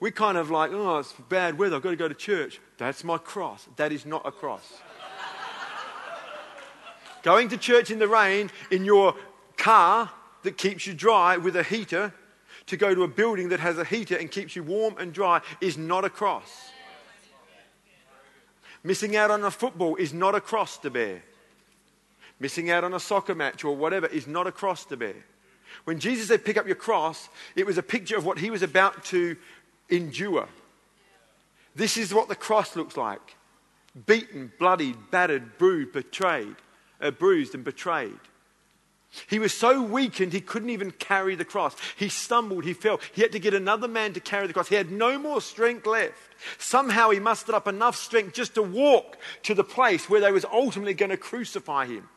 We 0.00 0.10
kind 0.10 0.38
of 0.38 0.50
like, 0.50 0.70
oh, 0.72 0.98
it's 0.98 1.12
bad 1.28 1.58
weather, 1.58 1.76
I've 1.76 1.82
got 1.82 1.90
to 1.90 1.96
go 1.96 2.08
to 2.08 2.14
church. 2.14 2.60
That's 2.76 3.02
my 3.02 3.18
cross. 3.18 3.66
That 3.76 3.92
is 3.92 4.06
not 4.06 4.22
a 4.24 4.30
cross. 4.30 4.62
Going 7.22 7.48
to 7.48 7.56
church 7.56 7.90
in 7.90 7.98
the 7.98 8.06
rain 8.06 8.50
in 8.70 8.84
your 8.84 9.14
car 9.56 10.10
that 10.44 10.56
keeps 10.56 10.86
you 10.86 10.94
dry 10.94 11.36
with 11.36 11.56
a 11.56 11.64
heater 11.64 12.14
to 12.66 12.76
go 12.76 12.94
to 12.94 13.02
a 13.02 13.08
building 13.08 13.48
that 13.48 13.60
has 13.60 13.78
a 13.78 13.84
heater 13.84 14.16
and 14.16 14.30
keeps 14.30 14.54
you 14.54 14.62
warm 14.62 14.94
and 14.98 15.12
dry 15.12 15.40
is 15.60 15.76
not 15.76 16.04
a 16.04 16.10
cross. 16.10 16.70
Missing 18.84 19.16
out 19.16 19.30
on 19.30 19.42
a 19.42 19.50
football 19.50 19.96
is 19.96 20.14
not 20.14 20.34
a 20.34 20.40
cross 20.40 20.78
to 20.78 20.90
bear. 20.90 21.22
Missing 22.38 22.70
out 22.70 22.84
on 22.84 22.94
a 22.94 23.00
soccer 23.00 23.34
match 23.34 23.64
or 23.64 23.74
whatever 23.74 24.06
is 24.06 24.26
not 24.26 24.46
a 24.46 24.52
cross 24.52 24.84
to 24.86 24.96
bear. 24.96 25.16
When 25.84 25.98
Jesus 25.98 26.28
said, 26.28 26.44
Pick 26.44 26.56
up 26.56 26.66
your 26.66 26.76
cross, 26.76 27.28
it 27.56 27.66
was 27.66 27.78
a 27.78 27.82
picture 27.82 28.16
of 28.16 28.24
what 28.24 28.38
he 28.38 28.50
was 28.50 28.62
about 28.62 29.04
to 29.06 29.36
endure. 29.88 30.48
This 31.74 31.96
is 31.96 32.12
what 32.12 32.28
the 32.28 32.34
cross 32.34 32.76
looks 32.76 32.96
like 32.96 33.36
beaten, 34.06 34.52
bloodied, 34.58 35.10
battered, 35.10 35.58
bruised, 35.58 35.92
betrayed, 35.92 36.54
uh, 37.00 37.10
bruised 37.10 37.54
and 37.54 37.64
betrayed. 37.64 38.18
He 39.26 39.38
was 39.38 39.54
so 39.54 39.82
weakened 39.82 40.32
he 40.32 40.40
couldn't 40.40 40.70
even 40.70 40.90
carry 40.90 41.34
the 41.34 41.44
cross. 41.44 41.74
He 41.96 42.08
stumbled, 42.08 42.64
he 42.64 42.74
fell. 42.74 43.00
He 43.12 43.22
had 43.22 43.32
to 43.32 43.38
get 43.38 43.54
another 43.54 43.88
man 43.88 44.12
to 44.12 44.20
carry 44.20 44.46
the 44.46 44.52
cross. 44.52 44.68
He 44.68 44.74
had 44.74 44.90
no 44.90 45.18
more 45.18 45.40
strength 45.40 45.86
left. 45.86 46.14
Somehow 46.58 47.10
he 47.10 47.18
mustered 47.18 47.54
up 47.54 47.66
enough 47.66 47.96
strength 47.96 48.34
just 48.34 48.54
to 48.54 48.62
walk 48.62 49.16
to 49.44 49.54
the 49.54 49.64
place 49.64 50.10
where 50.10 50.20
they 50.20 50.30
was 50.30 50.44
ultimately 50.44 50.94
going 50.94 51.10
to 51.10 51.16
crucify 51.16 51.86
him. 51.86 52.08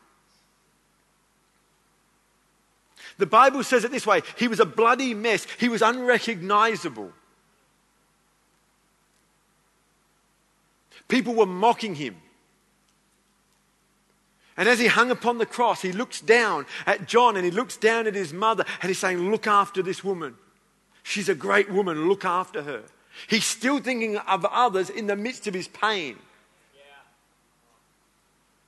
The 3.17 3.25
Bible 3.25 3.63
says 3.63 3.83
it 3.83 3.91
this 3.91 4.05
way 4.05 4.21
He 4.37 4.47
was 4.47 4.59
a 4.59 4.65
bloody 4.65 5.13
mess, 5.13 5.47
he 5.59 5.69
was 5.69 5.81
unrecognizable. 5.81 7.13
People 11.11 11.33
were 11.33 11.45
mocking 11.45 11.95
him. 11.95 12.15
And 14.55 14.69
as 14.69 14.79
he 14.79 14.87
hung 14.87 15.11
upon 15.11 15.39
the 15.39 15.45
cross, 15.45 15.81
he 15.81 15.91
looks 15.91 16.21
down 16.21 16.65
at 16.85 17.05
John 17.05 17.35
and 17.35 17.43
he 17.43 17.51
looks 17.51 17.75
down 17.75 18.07
at 18.07 18.15
his 18.15 18.31
mother 18.31 18.63
and 18.81 18.87
he's 18.87 18.99
saying, 18.99 19.29
Look 19.29 19.45
after 19.45 19.83
this 19.83 20.05
woman. 20.05 20.35
She's 21.03 21.27
a 21.27 21.35
great 21.35 21.69
woman. 21.69 22.07
Look 22.07 22.23
after 22.23 22.63
her. 22.63 22.83
He's 23.27 23.43
still 23.43 23.79
thinking 23.79 24.15
of 24.19 24.45
others 24.45 24.89
in 24.89 25.07
the 25.07 25.17
midst 25.17 25.47
of 25.47 25.53
his 25.53 25.67
pain. 25.67 26.15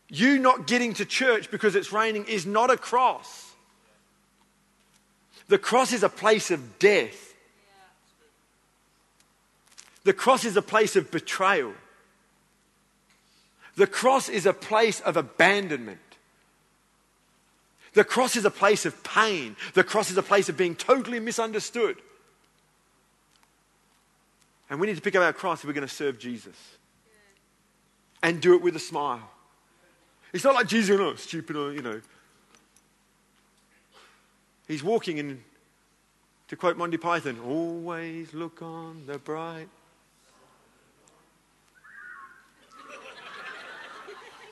You 0.09 0.37
not 0.37 0.67
getting 0.67 0.93
to 0.95 1.05
church 1.05 1.49
because 1.49 1.77
it's 1.77 1.93
raining 1.93 2.25
is 2.25 2.45
not 2.45 2.69
a 2.69 2.75
cross. 2.75 3.53
The 5.47 5.57
cross 5.57 5.93
is 5.93 6.03
a 6.03 6.09
place 6.09 6.51
of 6.51 6.77
death. 6.77 7.35
The 10.03 10.13
cross 10.13 10.43
is 10.43 10.57
a 10.57 10.61
place 10.61 10.97
of 10.97 11.09
betrayal. 11.09 11.73
The 13.75 13.87
cross 13.87 14.29
is 14.29 14.45
a 14.45 14.53
place 14.53 14.99
of 15.01 15.17
abandonment. 15.17 15.99
The 17.93 18.03
cross 18.03 18.35
is 18.35 18.45
a 18.45 18.51
place 18.51 18.85
of 18.85 19.03
pain. 19.03 19.55
The 19.73 19.83
cross 19.83 20.09
is 20.09 20.17
a 20.17 20.23
place 20.23 20.49
of 20.49 20.57
being 20.57 20.75
totally 20.75 21.19
misunderstood. 21.19 21.97
And 24.69 24.79
we 24.79 24.87
need 24.87 24.95
to 24.95 25.01
pick 25.01 25.15
up 25.15 25.21
our 25.21 25.33
cross 25.33 25.59
if 25.59 25.65
we're 25.65 25.73
going 25.73 25.87
to 25.87 25.93
serve 25.93 26.17
Jesus. 26.17 26.55
And 28.21 28.41
do 28.41 28.55
it 28.55 28.61
with 28.61 28.75
a 28.75 28.79
smile. 28.79 29.29
It's 30.31 30.43
not 30.43 30.55
like 30.55 30.67
Jesus, 30.67 30.99
oh, 30.99 31.15
stupid, 31.15 31.55
or, 31.55 31.73
you 31.73 31.81
know. 31.81 32.01
He's 34.67 34.83
walking 34.83 35.17
in, 35.17 35.43
to 36.47 36.55
quote 36.55 36.77
Monty 36.77 36.97
Python, 36.97 37.39
always 37.39 38.33
look 38.33 38.61
on 38.61 39.03
the 39.05 39.19
bright 39.19 39.67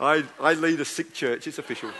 I, 0.01 0.23
I 0.39 0.55
lead 0.55 0.79
a 0.79 0.85
sick 0.85 1.13
church, 1.13 1.45
it's 1.45 1.59
official. 1.59 1.91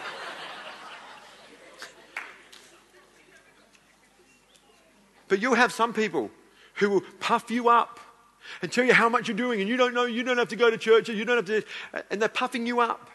but 5.27 5.39
you'll 5.39 5.53
have 5.53 5.71
some 5.71 5.93
people 5.93 6.31
who 6.73 6.89
will 6.89 7.03
puff 7.19 7.51
you 7.51 7.69
up 7.69 7.99
and 8.63 8.71
tell 8.71 8.83
you 8.83 8.93
how 8.93 9.07
much 9.07 9.27
you're 9.27 9.37
doing, 9.37 9.61
and 9.61 9.69
you 9.69 9.77
don't 9.77 9.93
know, 9.93 10.05
you 10.05 10.23
don't 10.23 10.39
have 10.39 10.47
to 10.47 10.55
go 10.55 10.71
to 10.71 10.77
church, 10.77 11.09
and 11.09 11.17
you 11.17 11.25
don't 11.25 11.37
have 11.37 11.45
to, 11.45 11.63
and 12.09 12.19
they're 12.19 12.27
puffing 12.27 12.65
you 12.65 12.79
up. 12.79 13.09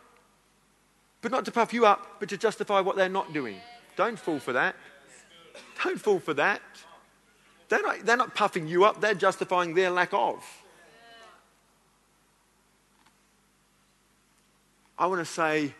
But 1.21 1.33
not 1.33 1.45
to 1.47 1.51
puff 1.51 1.75
you 1.75 1.85
up, 1.85 2.21
but 2.21 2.29
to 2.29 2.37
justify 2.37 2.81
what 2.81 2.95
they're 2.95 3.09
not 3.09 3.33
doing. 3.33 3.57
Don't 3.97 4.19
fall 4.19 4.39
for 4.39 4.53
that. 4.53 4.77
Don't 5.83 6.01
fall 6.01 6.21
for 6.21 6.35
that. 6.35 6.63
They're 7.69 7.83
not, 7.83 8.07
they're 8.07 8.17
not 8.17 8.37
puffing 8.37 8.69
you 8.69 8.85
up, 8.85 9.01
they're 9.01 9.15
justifying 9.15 9.75
their 9.75 9.91
lack 9.91 10.15
of. 10.15 10.45
I 14.99 15.07
want 15.07 15.21
to 15.21 15.25
say, 15.25 15.75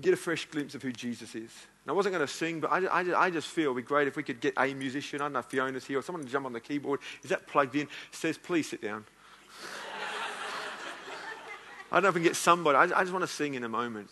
get 0.00 0.12
a 0.12 0.16
fresh 0.16 0.46
glimpse 0.46 0.74
of 0.74 0.82
who 0.82 0.92
Jesus 0.92 1.34
is. 1.34 1.50
And 1.84 1.90
I 1.90 1.92
wasn't 1.92 2.14
going 2.14 2.26
to 2.26 2.32
sing, 2.32 2.60
but 2.60 2.72
I, 2.72 2.86
I, 2.86 3.26
I, 3.26 3.30
just 3.30 3.48
feel 3.48 3.70
it 3.70 3.74
would 3.74 3.84
be 3.84 3.86
great 3.86 4.08
if 4.08 4.16
we 4.16 4.22
could 4.22 4.40
get 4.40 4.54
a 4.56 4.72
musician. 4.74 5.20
I 5.20 5.24
don't 5.24 5.32
know 5.32 5.38
if 5.40 5.46
Fiona's 5.46 5.84
here 5.84 5.98
or 5.98 6.02
someone 6.02 6.24
to 6.24 6.30
jump 6.30 6.46
on 6.46 6.52
the 6.52 6.60
keyboard. 6.60 7.00
Is 7.22 7.30
that 7.30 7.46
plugged 7.46 7.76
in? 7.76 7.88
Says, 8.10 8.38
please 8.38 8.68
sit 8.68 8.82
down. 8.82 9.04
I 11.90 11.96
don't 11.96 12.04
know 12.04 12.08
if 12.10 12.14
we 12.14 12.20
can 12.20 12.28
get 12.28 12.36
somebody. 12.36 12.78
I, 12.78 12.98
I 12.98 13.02
just 13.02 13.12
want 13.12 13.22
to 13.22 13.32
sing 13.32 13.54
in 13.54 13.64
a 13.64 13.68
moment. 13.68 14.08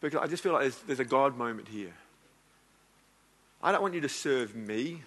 Because 0.00 0.20
I 0.20 0.26
just 0.26 0.42
feel 0.42 0.52
like 0.52 0.62
there's, 0.62 0.76
there's 0.82 1.00
a 1.00 1.04
God 1.04 1.36
moment 1.36 1.68
here. 1.68 1.92
I 3.62 3.72
don't 3.72 3.82
want 3.82 3.94
you 3.94 4.02
to 4.02 4.08
serve 4.08 4.54
me. 4.54 5.02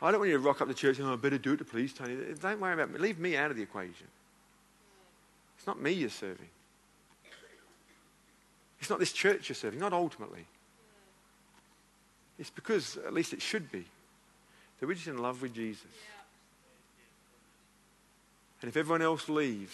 I 0.00 0.10
don't 0.10 0.20
want 0.20 0.30
you 0.30 0.36
to 0.36 0.42
rock 0.42 0.60
up 0.60 0.68
the 0.68 0.74
church 0.74 0.98
and, 0.98 1.08
oh, 1.08 1.14
I 1.14 1.16
better 1.16 1.38
do 1.38 1.54
it 1.54 1.56
to 1.58 1.64
please 1.64 1.92
Tony. 1.92 2.16
Don't 2.40 2.60
worry 2.60 2.74
about 2.74 2.90
me. 2.90 2.98
Leave 2.98 3.18
me 3.18 3.36
out 3.36 3.50
of 3.50 3.56
the 3.56 3.62
equation. 3.62 4.06
It's 5.64 5.66
not 5.66 5.80
me 5.80 5.92
you're 5.92 6.10
serving. 6.10 6.50
It's 8.78 8.90
not 8.90 8.98
this 8.98 9.12
church 9.12 9.48
you're 9.48 9.56
serving, 9.56 9.80
not 9.80 9.94
ultimately. 9.94 10.44
It's 12.38 12.50
because, 12.50 12.98
at 12.98 13.14
least 13.14 13.32
it 13.32 13.40
should 13.40 13.72
be, 13.72 13.86
that 14.78 14.86
we're 14.86 14.92
just 14.92 15.06
in 15.06 15.16
love 15.16 15.40
with 15.40 15.54
Jesus. 15.54 15.86
And 18.60 18.68
if 18.68 18.76
everyone 18.76 19.00
else 19.00 19.26
leaves, 19.30 19.72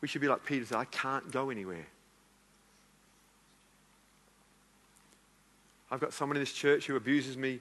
we 0.00 0.08
should 0.08 0.20
be 0.20 0.26
like 0.26 0.44
Peter 0.44 0.64
said, 0.64 0.78
I 0.78 0.86
can't 0.86 1.30
go 1.30 1.50
anywhere. 1.50 1.86
I've 5.88 6.00
got 6.00 6.12
someone 6.12 6.36
in 6.36 6.42
this 6.42 6.52
church 6.52 6.88
who 6.88 6.96
abuses 6.96 7.36
me 7.36 7.60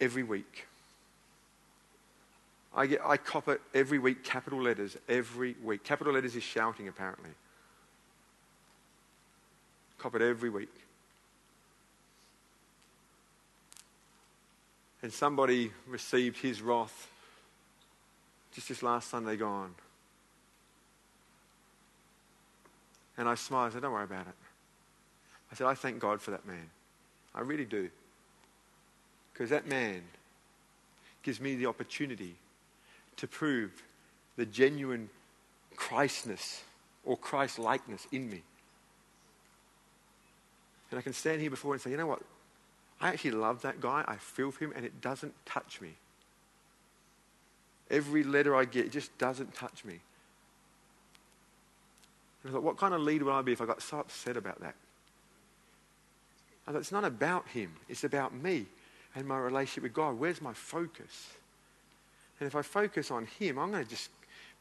every 0.00 0.22
week. 0.22 0.68
I, 2.74 2.86
get, 2.86 3.00
I 3.04 3.16
cop 3.16 3.48
it 3.48 3.60
every 3.74 3.98
week, 3.98 4.24
capital 4.24 4.62
letters, 4.62 4.96
every 5.08 5.56
week. 5.62 5.84
Capital 5.84 6.14
letters 6.14 6.34
is 6.34 6.42
shouting, 6.42 6.88
apparently. 6.88 7.30
Cop 9.98 10.14
it 10.14 10.22
every 10.22 10.48
week. 10.48 10.74
And 15.02 15.12
somebody 15.12 15.72
received 15.86 16.38
his 16.38 16.62
wrath 16.62 17.08
just 18.54 18.68
this 18.68 18.82
last 18.82 19.10
Sunday 19.10 19.36
gone. 19.36 19.74
And 23.18 23.28
I 23.28 23.34
smiled. 23.34 23.70
I 23.70 23.74
said, 23.74 23.82
Don't 23.82 23.92
worry 23.92 24.04
about 24.04 24.26
it. 24.26 24.34
I 25.50 25.54
said, 25.54 25.66
I 25.66 25.74
thank 25.74 25.98
God 25.98 26.20
for 26.20 26.30
that 26.30 26.46
man. 26.46 26.70
I 27.34 27.40
really 27.40 27.64
do. 27.64 27.90
Because 29.32 29.50
that 29.50 29.66
man 29.66 30.02
gives 31.22 31.40
me 31.40 31.56
the 31.56 31.66
opportunity 31.66 32.36
to 33.16 33.26
prove 33.26 33.82
the 34.36 34.46
genuine 34.46 35.10
Christness 35.76 36.62
or 37.04 37.16
Christ 37.16 37.58
likeness 37.58 38.06
in 38.12 38.28
me. 38.28 38.42
And 40.90 40.98
I 40.98 41.02
can 41.02 41.12
stand 41.12 41.40
here 41.40 41.50
before 41.50 41.72
and 41.72 41.80
say, 41.80 41.90
you 41.90 41.96
know 41.96 42.06
what? 42.06 42.20
I 43.00 43.08
actually 43.08 43.32
love 43.32 43.62
that 43.62 43.80
guy. 43.80 44.04
I 44.06 44.16
feel 44.16 44.50
for 44.50 44.64
him, 44.64 44.72
and 44.76 44.84
it 44.84 45.00
doesn't 45.00 45.34
touch 45.44 45.80
me. 45.80 45.90
Every 47.90 48.22
letter 48.22 48.54
I 48.54 48.64
get, 48.64 48.86
it 48.86 48.92
just 48.92 49.16
doesn't 49.18 49.54
touch 49.54 49.84
me. 49.84 49.98
And 52.42 52.50
I 52.50 52.52
thought, 52.52 52.62
what 52.62 52.76
kind 52.76 52.94
of 52.94 53.00
leader 53.00 53.24
would 53.24 53.32
I 53.32 53.42
be 53.42 53.52
if 53.52 53.60
I 53.60 53.66
got 53.66 53.82
so 53.82 54.00
upset 54.00 54.36
about 54.36 54.60
that? 54.60 54.74
I 56.66 56.72
thought, 56.72 56.78
it's 56.78 56.92
not 56.92 57.04
about 57.04 57.48
him, 57.48 57.72
it's 57.88 58.04
about 58.04 58.34
me 58.34 58.66
and 59.14 59.26
my 59.26 59.38
relationship 59.38 59.82
with 59.82 59.94
God. 59.94 60.18
Where's 60.18 60.40
my 60.40 60.52
focus? 60.52 61.32
And 62.42 62.48
if 62.48 62.56
I 62.56 62.62
focus 62.62 63.12
on 63.12 63.26
Him, 63.38 63.56
I'm 63.56 63.70
going 63.70 63.84
to 63.84 63.88
just, 63.88 64.10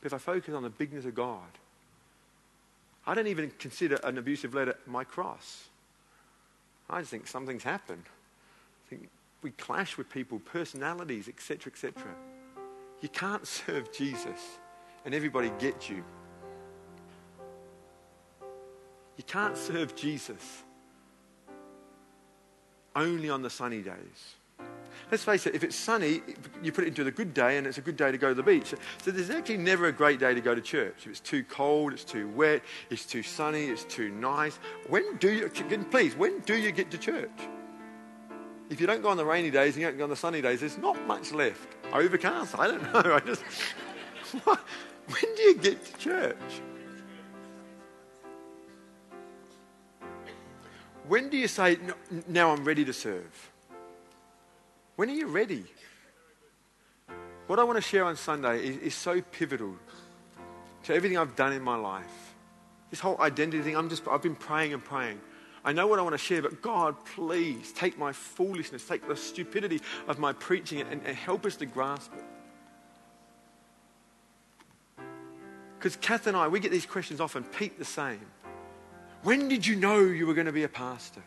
if 0.04 0.13
I 0.13 0.20
focus 0.20 0.54
on 0.54 0.62
the 0.62 0.70
bigness 0.70 1.04
of 1.06 1.15
God, 1.15 1.50
I 3.08 3.15
don't 3.15 3.26
even 3.26 3.52
consider 3.58 3.96
an 4.04 4.20
abusive 4.20 4.54
letter 4.54 4.76
my 4.86 5.04
cross. 5.04 5.63
I 6.88 7.00
just 7.00 7.10
think 7.10 7.26
something's 7.26 7.63
happened. 7.63 8.04
I 8.06 8.89
think 8.91 9.10
we 9.41 9.50
clash 9.50 9.98
with 9.98 10.12
people, 10.12 10.38
personalities, 10.38 11.28
etc., 11.28 11.72
etc. 11.74 12.04
You 13.02 13.10
can't 13.10 13.48
serve 13.65 13.91
Jesus 13.91 14.60
and 15.04 15.15
everybody 15.15 15.52
gets 15.58 15.89
you. 15.89 16.04
You 19.17 19.24
can't 19.26 19.58
serve 19.58 19.96
Jesus 19.96 20.62
only 22.96 23.32
on 23.32 23.41
the 23.41 23.50
sunny 23.50 23.82
days. 23.82 24.36
Let's 25.12 25.26
face 25.26 25.45
it, 25.45 25.54
if 25.54 25.63
it's 25.65 25.76
sunny, 25.76 26.21
you 26.63 26.71
put 26.71 26.86
it 26.86 26.88
into 26.88 27.04
the 27.04 27.12
good 27.12 27.34
day 27.34 27.58
and 27.58 27.67
it's 27.67 27.78
a 27.78 27.82
good 27.82 27.97
day 27.97 28.13
to 28.13 28.17
go 28.17 28.30
to 28.30 28.34
the 28.34 28.43
beach. 28.43 28.74
So 29.02 29.12
there's 29.12 29.30
actually 29.30 29.58
never 29.58 29.88
a 29.88 29.91
great 29.91 30.21
day 30.21 30.34
to 30.34 30.39
go 30.39 30.56
to 30.56 30.62
church. 30.62 30.95
If 31.00 31.08
it's 31.08 31.19
too 31.19 31.43
cold, 31.43 31.91
it's 31.91 32.06
too 32.06 32.30
wet, 32.30 32.62
it's 32.89 33.06
too 33.06 33.21
sunny, 33.21 33.65
it's 33.65 33.84
too 33.84 34.10
nice. 34.10 34.56
When 34.88 35.17
do 35.17 35.30
you, 35.30 35.50
please, 35.91 36.15
when 36.15 36.39
do 36.39 36.56
you 36.56 36.71
get 36.71 36.89
to 36.91 36.97
church? 36.97 37.30
If 38.69 38.80
you 38.80 38.88
don't 38.88 39.02
go 39.02 39.10
on 39.10 39.17
the 39.17 39.26
rainy 39.26 39.52
days 39.52 39.74
and 39.74 39.82
you 39.82 39.89
don't 39.89 39.97
go 39.97 40.06
on 40.06 40.10
the 40.10 40.15
sunny 40.15 40.41
days, 40.41 40.62
there's 40.62 40.78
not 40.78 41.06
much 41.06 41.34
left. 41.34 41.67
Overcast, 41.91 42.58
I 42.58 42.67
don't 42.67 42.93
know. 42.93 43.13
I 43.15 43.19
just, 43.19 43.43
when 44.45 45.36
do 45.36 45.41
you 45.41 45.56
get 45.56 45.86
to 45.86 45.97
church? 45.97 46.62
When 51.06 51.28
do 51.28 51.36
you 51.36 51.50
say, 51.50 51.78
now 52.30 52.52
I'm 52.52 52.63
ready 52.63 52.86
to 52.86 52.93
serve? 52.93 53.52
When 55.02 55.10
are 55.10 55.14
you 55.14 55.26
ready? 55.26 55.66
What 57.48 57.58
I 57.58 57.64
want 57.64 57.78
to 57.78 57.82
share 57.82 58.06
on 58.06 58.16
Sunday 58.16 58.64
is, 58.64 58.78
is 58.78 58.94
so 58.94 59.20
pivotal 59.20 59.74
to 60.84 60.94
everything 60.94 61.18
I've 61.18 61.36
done 61.36 61.54
in 61.54 61.64
my 61.64 61.76
life. 61.76 62.36
This 62.92 63.00
whole 63.00 63.20
identity 63.20 63.64
thing, 63.64 63.76
I'm 63.76 63.90
just, 63.90 64.08
I've 64.08 64.22
been 64.22 64.36
praying 64.36 64.74
and 64.74 64.86
praying. 64.86 65.20
I 65.66 65.74
know 65.74 65.88
what 65.88 65.98
I 65.98 66.04
want 66.04 66.14
to 66.14 66.20
share, 66.20 66.44
but 66.44 66.62
God, 66.62 67.04
please 67.04 67.72
take 67.72 67.98
my 67.98 68.12
foolishness, 68.14 68.86
take 68.86 69.08
the 69.08 69.16
stupidity 69.16 69.82
of 70.08 70.20
my 70.20 70.34
preaching 70.34 70.82
and, 70.82 71.02
and 71.04 71.18
help 71.18 71.48
us 71.48 71.56
to 71.56 71.66
grasp 71.66 72.12
it. 72.16 72.24
Because 75.80 75.96
Kath 75.96 76.28
and 76.28 76.38
I, 76.38 76.48
we 76.48 76.60
get 76.60 76.72
these 76.72 76.86
questions 76.86 77.20
often. 77.20 77.44
Pete, 77.44 77.80
the 77.80 77.86
same. 77.86 78.22
When 79.24 79.48
did 79.48 79.66
you 79.66 79.78
know 79.78 79.98
you 79.98 80.28
were 80.28 80.36
going 80.36 80.46
to 80.46 80.54
be 80.54 80.62
a 80.62 80.70
pastor? 80.70 81.24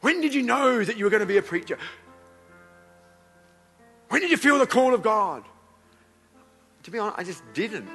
When 0.00 0.20
did 0.20 0.34
you 0.34 0.42
know 0.42 0.84
that 0.84 0.96
you 0.96 1.04
were 1.04 1.10
going 1.10 1.20
to 1.20 1.26
be 1.26 1.38
a 1.38 1.42
preacher? 1.42 1.78
When 4.08 4.20
did 4.20 4.30
you 4.30 4.36
feel 4.36 4.58
the 4.58 4.66
call 4.66 4.94
of 4.94 5.02
God? 5.02 5.44
To 6.84 6.90
be 6.90 6.98
honest, 6.98 7.18
I 7.18 7.24
just 7.24 7.42
didn't. 7.52 7.88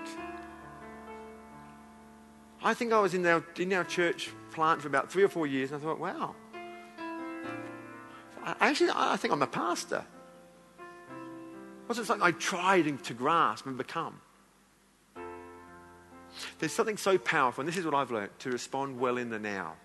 I 2.63 2.73
think 2.73 2.93
I 2.93 2.99
was 2.99 3.13
in 3.13 3.25
our, 3.25 3.43
in 3.57 3.73
our 3.73 3.83
church 3.83 4.29
plant 4.51 4.81
for 4.81 4.87
about 4.87 5.11
three 5.11 5.23
or 5.23 5.29
four 5.29 5.47
years, 5.47 5.71
and 5.71 5.81
I 5.81 5.83
thought, 5.83 5.99
wow. 5.99 6.35
I, 8.43 8.55
actually, 8.59 8.91
I 8.93 9.17
think 9.17 9.33
I'm 9.33 9.41
a 9.41 9.47
pastor. 9.47 10.03
It 10.79 11.89
wasn't 11.89 12.07
something 12.07 12.25
I 12.25 12.31
tried 12.31 13.03
to 13.03 13.13
grasp 13.13 13.65
and 13.65 13.77
become. 13.77 14.21
There's 16.59 16.71
something 16.71 16.97
so 16.97 17.17
powerful, 17.17 17.61
and 17.61 17.67
this 17.67 17.77
is 17.77 17.85
what 17.85 17.93
I've 17.93 18.11
learned 18.11 18.31
to 18.39 18.51
respond 18.51 18.99
well 18.99 19.17
in 19.17 19.29
the 19.29 19.39
now. 19.39 19.75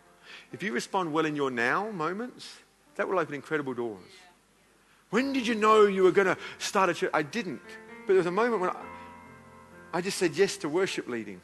If 0.53 0.63
you 0.63 0.73
respond 0.73 1.13
well 1.13 1.27
in 1.27 1.37
your 1.37 1.51
now 1.51 1.91
moments, 1.91 2.59
that 2.97 3.09
will 3.09 3.19
open 3.19 3.35
incredible 3.35 3.75
doors. 3.75 4.03
When 5.11 5.33
did 5.33 5.47
you 5.47 5.55
know 5.55 5.87
you 5.87 6.03
were 6.03 6.13
going 6.13 6.27
to 6.27 6.37
start 6.59 6.91
a 6.91 6.95
church? 6.95 7.11
I 7.15 7.23
didn't. 7.23 7.63
But 8.07 8.09
there 8.09 8.17
was 8.17 8.27
a 8.27 8.31
moment 8.31 8.61
when 8.61 8.71
I, 8.71 8.77
I 9.95 10.01
just 10.01 10.19
said 10.19 10.37
yes 10.37 10.57
to 10.59 10.69
worship 10.69 11.09
leading. 11.09 11.41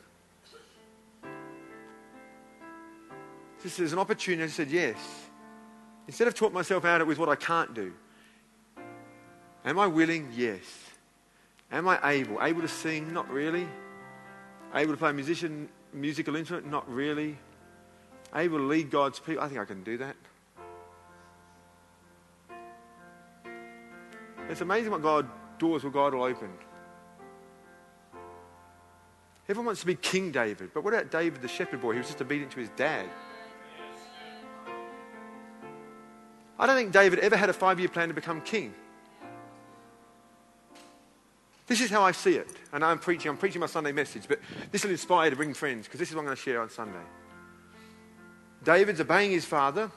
This 3.62 3.80
is 3.80 3.94
an 3.94 3.98
opportunity. 3.98 4.44
I 4.44 4.48
said 4.48 4.70
yes. 4.70 4.96
Instead 6.06 6.28
of 6.28 6.34
talk 6.34 6.52
myself 6.52 6.84
out 6.84 7.00
of 7.00 7.06
it 7.06 7.08
with 7.08 7.18
what 7.18 7.30
I 7.30 7.36
can't 7.36 7.72
do. 7.72 7.92
Am 9.64 9.78
I 9.78 9.86
willing? 9.86 10.30
Yes. 10.34 10.60
Am 11.72 11.88
I 11.88 11.98
able? 12.04 12.42
Able 12.42 12.60
to 12.60 12.68
sing? 12.68 13.14
Not 13.14 13.30
really. 13.30 13.66
Able 14.74 14.92
to 14.92 14.98
play 14.98 15.10
a 15.10 15.14
musician, 15.14 15.68
musical 15.94 16.36
instrument? 16.36 16.70
Not 16.70 16.86
really. 16.92 17.38
Able 18.34 18.58
to 18.58 18.64
lead 18.64 18.90
God's 18.90 19.20
people? 19.20 19.42
I 19.42 19.48
think 19.48 19.60
I 19.60 19.64
can 19.64 19.82
do 19.84 19.98
that. 19.98 20.16
It's 24.48 24.60
amazing 24.60 24.90
what 24.90 25.02
God 25.02 25.28
doors 25.58 25.84
will 25.84 25.90
God 25.90 26.14
will 26.14 26.24
open. 26.24 26.50
Everyone 29.48 29.66
wants 29.66 29.82
to 29.82 29.86
be 29.86 29.94
King 29.94 30.30
David, 30.32 30.70
but 30.72 30.82
what 30.84 30.94
about 30.94 31.10
David, 31.10 31.42
the 31.42 31.48
shepherd 31.48 31.80
boy? 31.80 31.92
He 31.92 31.98
was 31.98 32.06
just 32.06 32.20
obedient 32.20 32.52
to 32.52 32.60
his 32.60 32.70
dad. 32.70 33.06
I 36.58 36.66
don't 36.66 36.76
think 36.76 36.92
David 36.92 37.18
ever 37.18 37.36
had 37.36 37.50
a 37.50 37.52
five 37.52 37.78
year 37.78 37.88
plan 37.88 38.08
to 38.08 38.14
become 38.14 38.40
king. 38.40 38.74
This 41.66 41.80
is 41.80 41.90
how 41.90 42.02
I 42.02 42.12
see 42.12 42.36
it. 42.36 42.48
And 42.72 42.84
I'm 42.84 42.98
preaching, 42.98 43.30
I'm 43.30 43.36
preaching 43.36 43.60
my 43.60 43.66
Sunday 43.66 43.92
message, 43.92 44.24
but 44.28 44.38
this 44.70 44.84
will 44.84 44.90
inspire 44.90 45.24
you 45.24 45.30
to 45.30 45.36
bring 45.36 45.54
friends 45.54 45.86
because 45.86 45.98
this 45.98 46.10
is 46.10 46.14
what 46.14 46.22
I'm 46.22 46.26
going 46.26 46.36
to 46.36 46.42
share 46.42 46.60
on 46.60 46.70
Sunday. 46.70 46.98
David's 48.64 49.00
obeying 49.00 49.30
his 49.30 49.44
father. 49.44 49.90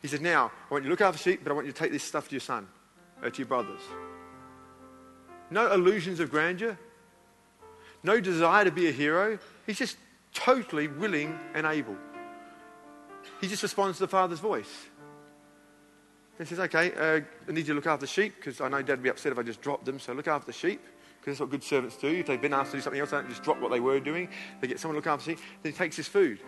He 0.00 0.08
says, 0.08 0.20
Now, 0.20 0.52
I 0.70 0.74
want 0.74 0.84
you 0.84 0.88
to 0.88 0.92
look 0.92 1.00
after 1.00 1.18
sheep, 1.18 1.40
but 1.42 1.50
I 1.50 1.54
want 1.54 1.66
you 1.66 1.72
to 1.72 1.78
take 1.78 1.92
this 1.92 2.02
stuff 2.02 2.28
to 2.28 2.34
your 2.34 2.40
son, 2.40 2.66
or 3.22 3.30
to 3.30 3.38
your 3.38 3.46
brothers. 3.46 3.80
No 5.50 5.72
illusions 5.72 6.20
of 6.20 6.30
grandeur, 6.30 6.78
no 8.02 8.20
desire 8.20 8.64
to 8.64 8.70
be 8.70 8.88
a 8.88 8.92
hero. 8.92 9.38
He's 9.66 9.78
just 9.78 9.96
totally 10.34 10.88
willing 10.88 11.38
and 11.54 11.66
able. 11.66 11.96
He 13.40 13.48
just 13.48 13.62
responds 13.62 13.98
to 13.98 14.04
the 14.04 14.08
father's 14.08 14.40
voice. 14.40 14.86
He 16.38 16.44
says, 16.44 16.58
Okay, 16.60 16.92
uh, 16.92 17.20
I 17.48 17.52
need 17.52 17.60
you 17.60 17.64
to 17.66 17.74
look 17.74 17.86
after 17.86 18.06
the 18.06 18.12
sheep 18.12 18.34
because 18.36 18.60
I 18.60 18.68
know 18.68 18.82
dad 18.82 18.94
would 18.94 19.02
be 19.02 19.10
upset 19.10 19.32
if 19.32 19.38
I 19.38 19.42
just 19.42 19.60
dropped 19.60 19.84
them, 19.84 20.00
so 20.00 20.12
look 20.12 20.28
after 20.28 20.46
the 20.46 20.52
sheep 20.52 20.80
because 21.20 21.34
that's 21.34 21.40
what 21.40 21.50
good 21.50 21.62
servants 21.62 21.96
do. 21.96 22.08
If 22.08 22.26
they've 22.26 22.40
been 22.40 22.52
asked 22.52 22.72
to 22.72 22.78
do 22.78 22.80
something 22.80 23.00
else, 23.00 23.10
they 23.10 23.18
don't 23.18 23.28
just 23.28 23.44
drop 23.44 23.60
what 23.60 23.70
they 23.70 23.78
were 23.78 24.00
doing. 24.00 24.28
They 24.60 24.66
get 24.66 24.80
someone 24.80 24.94
to 24.94 24.98
look 24.98 25.06
after 25.06 25.30
the 25.30 25.36
sheep. 25.36 25.44
Then 25.62 25.72
he 25.72 25.78
takes 25.78 25.96
his 25.96 26.08
food, 26.08 26.40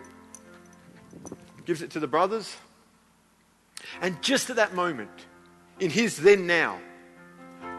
gives 1.65 1.81
it 1.81 1.91
to 1.91 1.99
the 1.99 2.07
brothers. 2.07 2.55
And 4.01 4.21
just 4.21 4.49
at 4.49 4.55
that 4.55 4.73
moment, 4.73 5.11
in 5.79 5.89
his 5.89 6.17
then 6.17 6.47
now, 6.47 6.79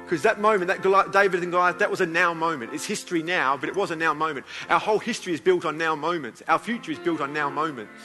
because 0.05 0.22
that 0.22 0.40
moment, 0.40 0.68
that 0.68 1.12
David 1.12 1.42
and 1.42 1.51
Goliath, 1.51 1.81
that 1.81 1.90
was 1.90 2.01
a 2.01 2.07
now 2.07 2.33
moment. 2.33 2.72
It's 2.72 2.85
history 2.85 3.25
now, 3.25 3.57
but 3.57 3.68
it 3.68 3.75
was 3.75 3.90
a 3.90 3.96
now 3.96 4.14
moment. 4.14 4.46
Our 4.70 4.79
whole 4.79 5.01
history 5.01 5.33
is 5.33 5.40
built 5.40 5.64
on 5.64 5.77
now 5.77 5.96
moments. 5.96 6.44
Our 6.46 6.61
future 6.61 6.92
is 6.92 6.99
built 7.01 7.20
on 7.20 7.33
now 7.33 7.51
moments. 7.51 8.01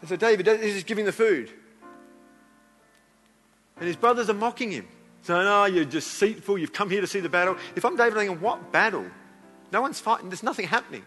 And 0.00 0.08
so 0.08 0.16
David 0.16 0.46
is 0.46 0.74
just 0.74 0.86
giving 0.86 1.06
the 1.06 1.12
food. 1.12 1.50
And 3.78 3.86
his 3.86 3.96
brothers 3.96 4.28
are 4.28 4.34
mocking 4.34 4.70
him. 4.70 4.86
Saying, 5.22 5.46
oh, 5.46 5.64
you're 5.64 5.84
deceitful. 5.84 6.58
You've 6.58 6.72
come 6.72 6.90
here 6.90 7.00
to 7.00 7.06
see 7.06 7.20
the 7.20 7.28
battle. 7.28 7.56
If 7.74 7.84
I'm 7.84 7.96
David, 7.96 8.12
I'm 8.14 8.26
thinking, 8.26 8.40
what 8.40 8.72
battle? 8.72 9.06
No 9.70 9.80
one's 9.80 10.00
fighting. 10.00 10.28
There's 10.28 10.42
nothing 10.42 10.66
happening. 10.66 11.04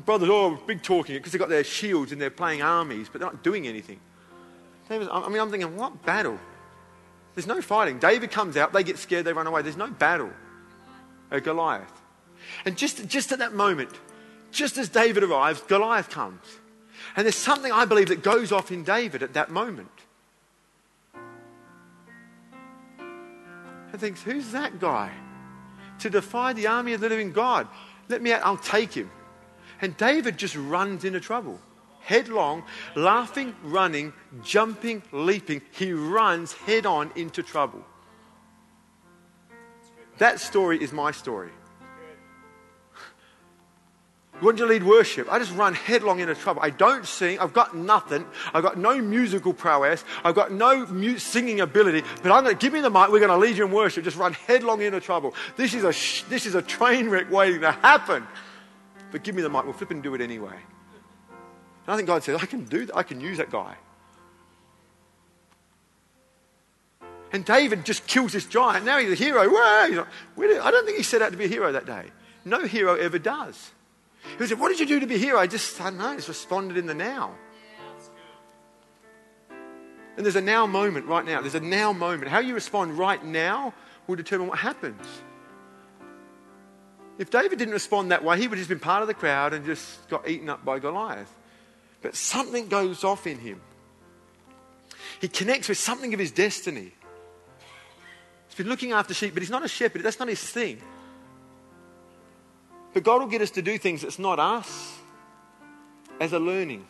The 0.00 0.04
brothers, 0.06 0.30
oh, 0.32 0.58
big 0.66 0.82
talking 0.82 1.14
because 1.16 1.32
they've 1.32 1.38
got 1.38 1.50
their 1.50 1.62
shields 1.62 2.10
and 2.10 2.18
they're 2.18 2.30
playing 2.30 2.62
armies, 2.62 3.10
but 3.12 3.20
they're 3.20 3.30
not 3.30 3.42
doing 3.42 3.66
anything. 3.66 4.00
I 4.88 4.96
mean, 4.96 5.38
I'm 5.38 5.50
thinking, 5.50 5.76
what 5.76 6.06
battle? 6.06 6.38
There's 7.34 7.46
no 7.46 7.60
fighting. 7.60 7.98
David 7.98 8.30
comes 8.30 8.56
out, 8.56 8.72
they 8.72 8.82
get 8.82 8.96
scared, 8.96 9.26
they 9.26 9.34
run 9.34 9.46
away. 9.46 9.60
There's 9.60 9.76
no 9.76 9.88
battle. 9.88 10.30
A 11.30 11.38
Goliath. 11.38 11.92
And 12.64 12.78
just, 12.78 13.06
just 13.08 13.30
at 13.30 13.40
that 13.40 13.52
moment, 13.52 13.90
just 14.50 14.78
as 14.78 14.88
David 14.88 15.22
arrives, 15.22 15.60
Goliath 15.68 16.08
comes. 16.08 16.46
And 17.14 17.26
there's 17.26 17.36
something 17.36 17.70
I 17.70 17.84
believe 17.84 18.08
that 18.08 18.22
goes 18.22 18.52
off 18.52 18.72
in 18.72 18.84
David 18.84 19.22
at 19.22 19.34
that 19.34 19.50
moment. 19.50 19.90
And 23.92 24.00
thinks, 24.00 24.22
who's 24.22 24.52
that 24.52 24.80
guy? 24.80 25.12
To 25.98 26.08
defy 26.08 26.54
the 26.54 26.68
army 26.68 26.94
of 26.94 27.02
the 27.02 27.10
living 27.10 27.32
God. 27.32 27.68
Let 28.08 28.22
me 28.22 28.32
out, 28.32 28.40
I'll 28.46 28.56
take 28.56 28.94
him. 28.94 29.10
And 29.80 29.96
David 29.96 30.36
just 30.36 30.56
runs 30.56 31.04
into 31.04 31.20
trouble. 31.20 31.58
Headlong, 32.00 32.64
laughing, 32.94 33.54
running, 33.62 34.12
jumping, 34.42 35.02
leaping. 35.12 35.62
He 35.72 35.92
runs 35.92 36.52
head 36.52 36.86
on 36.86 37.10
into 37.14 37.42
trouble. 37.42 37.84
That 40.18 40.40
story 40.40 40.82
is 40.82 40.92
my 40.92 41.12
story. 41.12 41.50
When 44.40 44.56
you 44.56 44.64
lead 44.64 44.82
worship, 44.84 45.30
I 45.30 45.38
just 45.38 45.52
run 45.52 45.74
headlong 45.74 46.20
into 46.20 46.34
trouble. 46.34 46.62
I 46.62 46.70
don't 46.70 47.06
sing. 47.06 47.38
I've 47.38 47.52
got 47.52 47.76
nothing. 47.76 48.24
I've 48.54 48.62
got 48.62 48.78
no 48.78 48.98
musical 49.00 49.52
prowess. 49.52 50.02
I've 50.24 50.34
got 50.34 50.50
no 50.50 50.86
singing 51.18 51.60
ability. 51.60 52.02
But 52.22 52.32
I'm 52.32 52.44
going 52.44 52.56
to 52.56 52.60
give 52.60 52.72
me 52.72 52.80
the 52.80 52.88
mic. 52.88 53.10
We're 53.10 53.18
going 53.18 53.28
to 53.28 53.36
lead 53.36 53.58
you 53.58 53.66
in 53.66 53.72
worship. 53.72 54.02
Just 54.02 54.16
run 54.16 54.32
headlong 54.32 54.80
into 54.80 54.98
trouble. 54.98 55.34
This 55.56 55.74
is 55.74 55.84
a 55.84 55.92
sh- 55.92 56.22
this 56.30 56.46
is 56.46 56.54
a 56.54 56.62
train 56.62 57.10
wreck 57.10 57.30
waiting 57.30 57.60
to 57.60 57.72
happen. 57.72 58.26
But 59.10 59.22
give 59.24 59.34
me 59.34 59.42
the 59.42 59.50
mic. 59.50 59.64
We'll 59.64 59.72
flip 59.72 59.90
and 59.90 60.02
do 60.02 60.14
it 60.14 60.20
anyway. 60.20 60.56
And 61.86 61.94
I 61.94 61.96
think 61.96 62.06
God 62.06 62.22
said, 62.22 62.36
I 62.36 62.46
can 62.46 62.64
do 62.64 62.86
that. 62.86 62.96
I 62.96 63.02
can 63.02 63.20
use 63.20 63.38
that 63.38 63.50
guy. 63.50 63.76
And 67.32 67.44
David 67.44 67.84
just 67.84 68.06
kills 68.06 68.32
this 68.32 68.46
giant. 68.46 68.84
Now 68.84 68.98
he's 68.98 69.12
a 69.12 69.14
hero. 69.14 69.42
Like, 69.44 70.06
I 70.38 70.70
don't 70.70 70.84
think 70.84 70.96
he 70.96 71.02
set 71.02 71.22
out 71.22 71.32
to 71.32 71.38
be 71.38 71.44
a 71.44 71.48
hero 71.48 71.72
that 71.72 71.86
day. 71.86 72.06
No 72.44 72.64
hero 72.64 72.96
ever 72.96 73.18
does. 73.18 73.70
He 74.38 74.46
said, 74.46 74.58
What 74.58 74.68
did 74.68 74.80
you 74.80 74.86
do 74.86 75.00
to 75.00 75.06
be 75.06 75.18
here? 75.18 75.36
I 75.36 75.46
just, 75.46 75.80
I 75.80 75.84
don't 75.84 75.98
know, 75.98 76.14
just 76.14 76.28
responded 76.28 76.76
in 76.76 76.86
the 76.86 76.94
now. 76.94 77.34
And 80.16 80.26
there's 80.26 80.36
a 80.36 80.40
now 80.40 80.66
moment 80.66 81.06
right 81.06 81.24
now. 81.24 81.40
There's 81.40 81.54
a 81.54 81.60
now 81.60 81.92
moment. 81.92 82.30
How 82.30 82.40
you 82.40 82.54
respond 82.54 82.98
right 82.98 83.24
now 83.24 83.72
will 84.06 84.16
determine 84.16 84.48
what 84.48 84.58
happens. 84.58 85.06
If 87.20 87.28
David 87.28 87.58
didn't 87.58 87.74
respond 87.74 88.12
that 88.12 88.24
way, 88.24 88.38
he 88.40 88.48
would 88.48 88.56
have 88.56 88.66
just 88.66 88.70
been 88.70 88.80
part 88.80 89.02
of 89.02 89.06
the 89.06 89.12
crowd 89.12 89.52
and 89.52 89.66
just 89.66 90.08
got 90.08 90.26
eaten 90.26 90.48
up 90.48 90.64
by 90.64 90.78
Goliath. 90.78 91.30
But 92.00 92.16
something 92.16 92.66
goes 92.68 93.04
off 93.04 93.26
in 93.26 93.38
him. 93.38 93.60
He 95.20 95.28
connects 95.28 95.68
with 95.68 95.76
something 95.76 96.14
of 96.14 96.18
his 96.18 96.32
destiny. 96.32 96.92
He's 98.48 98.54
been 98.56 98.68
looking 98.68 98.92
after 98.92 99.12
sheep, 99.12 99.34
but 99.34 99.42
he's 99.42 99.50
not 99.50 99.62
a 99.62 99.68
shepherd. 99.68 100.02
That's 100.02 100.18
not 100.18 100.28
his 100.28 100.40
thing. 100.40 100.80
But 102.94 103.02
God 103.02 103.20
will 103.20 103.28
get 103.28 103.42
us 103.42 103.50
to 103.50 103.60
do 103.60 103.76
things 103.76 104.00
that's 104.00 104.18
not 104.18 104.38
us 104.38 104.96
as 106.22 106.32
a 106.32 106.38
learning. 106.38 106.86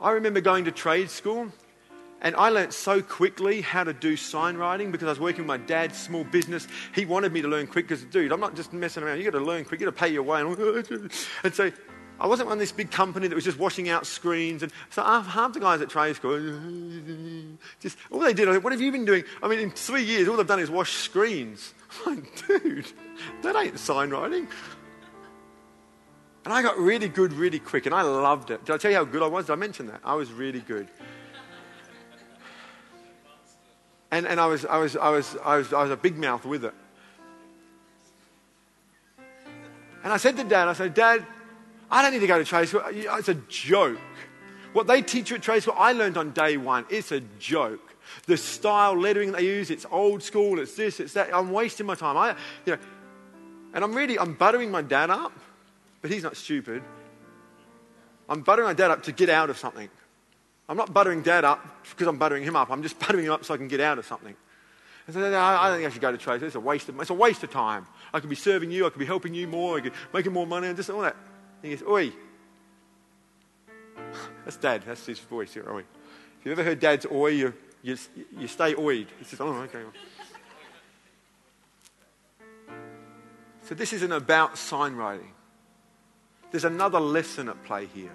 I 0.00 0.10
remember 0.10 0.40
going 0.40 0.64
to 0.64 0.72
trade 0.72 1.08
school 1.08 1.52
and 2.22 2.36
I 2.36 2.50
learnt 2.50 2.74
so 2.74 3.00
quickly 3.00 3.62
how 3.62 3.84
to 3.84 3.92
do 3.92 4.16
sign 4.16 4.56
writing 4.56 4.92
because 4.92 5.06
I 5.06 5.10
was 5.10 5.20
working 5.20 5.42
with 5.42 5.48
my 5.48 5.56
dad's 5.56 5.98
small 5.98 6.24
business. 6.24 6.68
He 6.94 7.06
wanted 7.06 7.32
me 7.32 7.40
to 7.42 7.48
learn 7.48 7.66
quick 7.66 7.88
because, 7.88 8.04
dude, 8.04 8.30
I'm 8.32 8.40
not 8.40 8.54
just 8.54 8.72
messing 8.72 9.02
around. 9.02 9.16
You've 9.16 9.32
got 9.32 9.38
to 9.38 9.44
learn 9.44 9.64
quick. 9.64 9.80
You've 9.80 9.94
got 9.94 9.96
to 9.96 10.06
pay 10.06 10.12
your 10.12 10.22
way. 10.22 10.42
And 11.42 11.54
so 11.54 11.72
I 12.20 12.26
wasn't 12.26 12.50
on 12.50 12.58
this 12.58 12.72
big 12.72 12.90
company 12.90 13.26
that 13.28 13.34
was 13.34 13.44
just 13.44 13.58
washing 13.58 13.88
out 13.88 14.04
screens. 14.04 14.62
And 14.62 14.70
so 14.90 15.02
half 15.02 15.54
the 15.54 15.60
guys 15.60 15.80
at 15.80 15.88
trade 15.88 16.16
school, 16.16 16.38
just 17.80 17.96
all 18.10 18.20
they 18.20 18.34
did, 18.34 18.48
I 18.48 18.52
said, 18.52 18.64
what 18.64 18.72
have 18.72 18.82
you 18.82 18.92
been 18.92 19.06
doing? 19.06 19.24
I 19.42 19.48
mean, 19.48 19.58
in 19.58 19.70
three 19.70 20.04
years, 20.04 20.28
all 20.28 20.36
they've 20.36 20.46
done 20.46 20.60
is 20.60 20.70
wash 20.70 20.92
screens. 20.92 21.72
I'm 22.06 22.16
like, 22.16 22.46
dude, 22.46 22.92
that 23.42 23.56
ain't 23.56 23.78
sign 23.78 24.10
writing. 24.10 24.46
And 26.44 26.52
I 26.52 26.60
got 26.62 26.78
really 26.78 27.08
good 27.08 27.32
really 27.32 27.58
quick, 27.58 27.86
and 27.86 27.94
I 27.94 28.02
loved 28.02 28.50
it. 28.50 28.64
Did 28.66 28.74
I 28.74 28.78
tell 28.78 28.90
you 28.90 28.96
how 28.98 29.04
good 29.04 29.22
I 29.22 29.26
was? 29.26 29.46
Did 29.46 29.52
I 29.54 29.56
mention 29.56 29.86
that? 29.86 30.00
I 30.04 30.14
was 30.14 30.30
really 30.32 30.60
good. 30.60 30.88
And, 34.10 34.26
and 34.26 34.40
I, 34.40 34.46
was, 34.46 34.64
I, 34.64 34.78
was, 34.78 34.96
I, 34.96 35.10
was, 35.10 35.36
I, 35.44 35.56
was, 35.56 35.72
I 35.72 35.82
was 35.82 35.90
a 35.90 35.96
big 35.96 36.18
mouth 36.18 36.44
with 36.44 36.64
it. 36.64 36.74
And 40.02 40.12
I 40.12 40.16
said 40.16 40.36
to 40.38 40.44
Dad, 40.44 40.66
I 40.66 40.72
said, 40.72 40.94
Dad, 40.94 41.24
I 41.90 42.02
don't 42.02 42.12
need 42.12 42.20
to 42.20 42.26
go 42.26 42.38
to 42.38 42.44
trade 42.44 42.68
school. 42.68 42.82
It's 42.88 43.28
a 43.28 43.34
joke. 43.34 43.98
What 44.72 44.86
they 44.86 45.02
teach 45.02 45.30
you 45.30 45.36
at 45.36 45.42
trade 45.42 45.62
school, 45.62 45.74
I 45.76 45.92
learned 45.92 46.16
on 46.16 46.30
day 46.30 46.56
one. 46.56 46.86
It's 46.88 47.12
a 47.12 47.20
joke. 47.38 47.80
The 48.26 48.36
style 48.36 48.98
lettering 48.98 49.32
they 49.32 49.42
use, 49.42 49.70
it's 49.70 49.86
old 49.90 50.22
school, 50.22 50.58
it's 50.58 50.74
this, 50.74 51.00
it's 51.00 51.12
that. 51.12 51.34
I'm 51.34 51.50
wasting 51.50 51.86
my 51.86 51.94
time. 51.94 52.16
I, 52.16 52.30
you 52.66 52.74
know, 52.74 52.78
and 53.72 53.84
I'm 53.84 53.94
really, 53.94 54.18
I'm 54.18 54.34
buttering 54.34 54.70
my 54.70 54.82
dad 54.82 55.10
up, 55.10 55.32
but 56.02 56.10
he's 56.10 56.22
not 56.22 56.36
stupid. 56.36 56.82
I'm 58.28 58.40
buttering 58.40 58.66
my 58.66 58.74
dad 58.74 58.90
up 58.90 59.04
to 59.04 59.12
get 59.12 59.28
out 59.28 59.50
of 59.50 59.58
something. 59.58 59.88
I'm 60.70 60.76
not 60.76 60.94
buttering 60.94 61.22
dad 61.22 61.44
up 61.44 61.84
because 61.90 62.06
I'm 62.06 62.16
buttering 62.16 62.44
him 62.44 62.54
up. 62.54 62.70
I'm 62.70 62.84
just 62.84 62.98
buttering 63.06 63.26
him 63.26 63.32
up 63.32 63.44
so 63.44 63.52
I 63.52 63.56
can 63.56 63.66
get 63.66 63.80
out 63.80 63.98
of 63.98 64.06
something. 64.06 64.34
Uh, 64.34 65.10
I 65.10 65.12
said, 65.12 65.34
I 65.34 65.68
don't 65.68 65.78
think 65.78 65.88
I 65.88 65.92
should 65.92 66.00
go 66.00 66.12
to 66.12 66.18
trade. 66.18 66.40
It's 66.44 66.54
a 66.54 66.60
waste 66.60 66.88
of, 66.88 67.00
it's 67.00 67.10
a 67.10 67.14
waste 67.14 67.42
of 67.42 67.50
time. 67.50 67.86
I 68.14 68.20
could 68.20 68.30
be 68.30 68.36
serving 68.36 68.70
you. 68.70 68.86
I 68.86 68.90
could 68.90 69.00
be 69.00 69.04
helping 69.04 69.34
you 69.34 69.48
more. 69.48 69.78
I 69.78 69.80
could 69.80 69.92
making 70.14 70.32
more 70.32 70.46
money 70.46 70.68
and 70.68 70.76
just 70.76 70.88
all 70.88 71.00
that. 71.00 71.16
And 71.62 71.72
he 71.72 71.76
goes, 71.76 71.88
Oi. 71.88 72.12
That's 74.44 74.56
dad. 74.56 74.84
That's 74.86 75.04
his 75.04 75.18
voice 75.18 75.52
here, 75.52 75.68
Oi. 75.68 75.80
If 75.80 76.46
you've 76.46 76.58
ever 76.58 76.66
heard 76.66 76.78
dad's 76.78 77.04
oi, 77.04 77.32
you, 77.32 77.52
you, 77.82 77.98
you 78.38 78.46
stay 78.46 78.72
oid. 78.74 79.08
He 79.18 79.24
says, 79.24 79.40
oh, 79.42 79.48
okay. 79.48 79.82
So 83.64 83.74
this 83.74 83.92
isn't 83.92 84.10
about 84.10 84.56
sign 84.56 84.94
writing. 84.94 85.32
There's 86.50 86.64
another 86.64 86.98
lesson 86.98 87.50
at 87.50 87.62
play 87.64 87.86
here. 87.86 88.12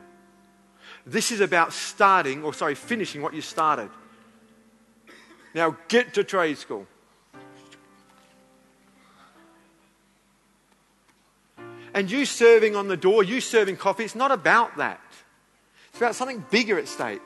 This 1.05 1.31
is 1.31 1.41
about 1.41 1.71
starting, 1.71 2.43
or 2.43 2.53
sorry, 2.53 2.75
finishing 2.75 3.21
what 3.21 3.33
you 3.33 3.41
started. 3.41 3.89
Now 5.53 5.77
get 5.87 6.15
to 6.15 6.23
trade 6.23 6.57
school. 6.57 6.87
And 11.93 12.11
you 12.11 12.25
serving 12.25 12.75
on 12.75 12.89
the 12.89 12.97
door, 12.97 13.23
you 13.23 13.39
serving 13.39 13.77
coffee, 13.77 14.03
it's 14.03 14.15
not 14.15 14.31
about 14.31 14.75
that. 14.77 14.99
It's 15.89 15.97
about 15.97 16.15
something 16.15 16.43
bigger 16.51 16.77
at 16.77 16.89
stake, 16.89 17.21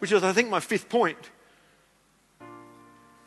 which 0.00 0.12
is, 0.12 0.22
I 0.22 0.32
think, 0.32 0.50
my 0.50 0.60
fifth 0.60 0.90
point. 0.90 1.30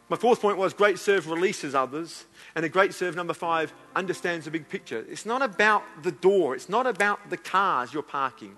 My 0.10 0.18
fourth 0.18 0.42
point 0.42 0.58
was 0.58 0.74
great 0.74 1.00
serve 1.00 1.28
releases 1.28 1.74
others. 1.74 2.26
And 2.54 2.64
a 2.64 2.70
great 2.70 2.94
serve, 2.94 3.16
number 3.16 3.34
five, 3.34 3.74
understands 3.96 4.46
the 4.46 4.52
big 4.52 4.70
picture. 4.70 5.04
It's 5.10 5.26
not 5.26 5.42
about 5.42 5.84
the 6.04 6.12
door, 6.12 6.54
it's 6.54 6.70
not 6.70 6.86
about 6.86 7.32
the 7.32 7.38
cars 7.38 7.92
you're 7.92 8.04
parking. 8.04 8.56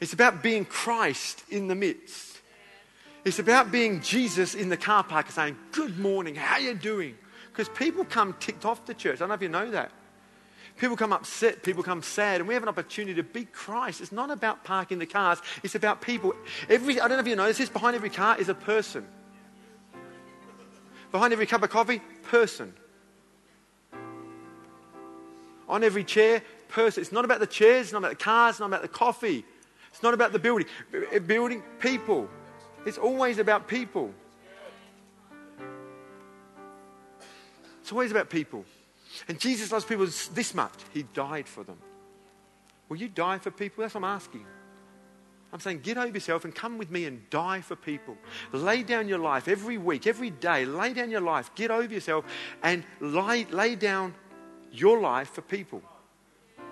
It's 0.00 0.12
about 0.12 0.42
being 0.42 0.64
Christ 0.64 1.44
in 1.48 1.68
the 1.68 1.74
midst. 1.74 2.40
It's 3.24 3.38
about 3.38 3.70
being 3.70 4.00
Jesus 4.00 4.54
in 4.54 4.68
the 4.68 4.76
car 4.76 5.04
park 5.04 5.26
and 5.26 5.34
saying, 5.34 5.56
Good 5.70 5.98
morning, 5.98 6.34
how 6.34 6.58
you 6.58 6.74
doing? 6.74 7.16
Because 7.52 7.68
people 7.68 8.04
come 8.04 8.34
ticked 8.40 8.64
off 8.64 8.84
to 8.86 8.94
church. 8.94 9.16
I 9.16 9.18
don't 9.20 9.28
know 9.28 9.34
if 9.34 9.42
you 9.42 9.48
know 9.48 9.70
that. 9.70 9.92
People 10.78 10.96
come 10.96 11.12
upset, 11.12 11.62
people 11.62 11.82
come 11.82 12.02
sad, 12.02 12.40
and 12.40 12.48
we 12.48 12.54
have 12.54 12.62
an 12.62 12.68
opportunity 12.68 13.14
to 13.14 13.22
be 13.22 13.44
Christ. 13.44 14.00
It's 14.00 14.10
not 14.10 14.30
about 14.30 14.64
parking 14.64 14.98
the 14.98 15.06
cars, 15.06 15.40
it's 15.62 15.74
about 15.74 16.00
people. 16.00 16.32
Every, 16.68 16.98
I 16.98 17.08
don't 17.08 17.18
know 17.18 17.22
if 17.22 17.28
you 17.28 17.36
know 17.36 17.52
this, 17.52 17.68
behind 17.68 17.94
every 17.94 18.10
car 18.10 18.40
is 18.40 18.48
a 18.48 18.54
person. 18.54 19.06
Behind 21.10 21.32
every 21.32 21.46
cup 21.46 21.62
of 21.62 21.70
coffee, 21.70 22.00
person. 22.24 22.72
On 25.68 25.84
every 25.84 26.04
chair, 26.04 26.42
person. 26.68 27.02
It's 27.02 27.12
not 27.12 27.24
about 27.26 27.38
the 27.38 27.46
chairs, 27.46 27.86
it's 27.86 27.92
not 27.92 27.98
about 27.98 28.18
the 28.18 28.24
cars, 28.24 28.54
it's 28.54 28.60
not 28.60 28.66
about 28.66 28.82
the 28.82 28.88
coffee. 28.88 29.44
It's 29.92 30.02
not 30.02 30.14
about 30.14 30.32
the 30.32 30.38
building. 30.38 30.66
Building 31.26 31.62
people. 31.78 32.28
It's 32.86 32.98
always 32.98 33.38
about 33.38 33.68
people. 33.68 34.12
It's 37.80 37.92
always 37.92 38.10
about 38.10 38.30
people. 38.30 38.64
And 39.28 39.38
Jesus 39.38 39.70
loves 39.70 39.84
people 39.84 40.06
this 40.06 40.54
much. 40.54 40.72
He 40.94 41.02
died 41.02 41.46
for 41.46 41.62
them. 41.62 41.78
Will 42.88 42.96
you 42.96 43.08
die 43.08 43.38
for 43.38 43.50
people? 43.50 43.82
That's 43.82 43.94
what 43.94 44.04
I'm 44.04 44.16
asking. 44.16 44.46
I'm 45.52 45.60
saying, 45.60 45.80
get 45.80 45.98
over 45.98 46.08
yourself 46.08 46.46
and 46.46 46.54
come 46.54 46.78
with 46.78 46.90
me 46.90 47.04
and 47.04 47.28
die 47.28 47.60
for 47.60 47.76
people. 47.76 48.16
Lay 48.52 48.82
down 48.82 49.06
your 49.06 49.18
life 49.18 49.48
every 49.48 49.76
week, 49.76 50.06
every 50.06 50.30
day. 50.30 50.64
Lay 50.64 50.94
down 50.94 51.10
your 51.10 51.20
life. 51.20 51.54
Get 51.54 51.70
over 51.70 51.92
yourself 51.92 52.24
and 52.62 52.84
lay, 53.00 53.44
lay 53.44 53.76
down 53.76 54.14
your 54.72 54.98
life 54.98 55.28
for 55.28 55.42
people. 55.42 55.82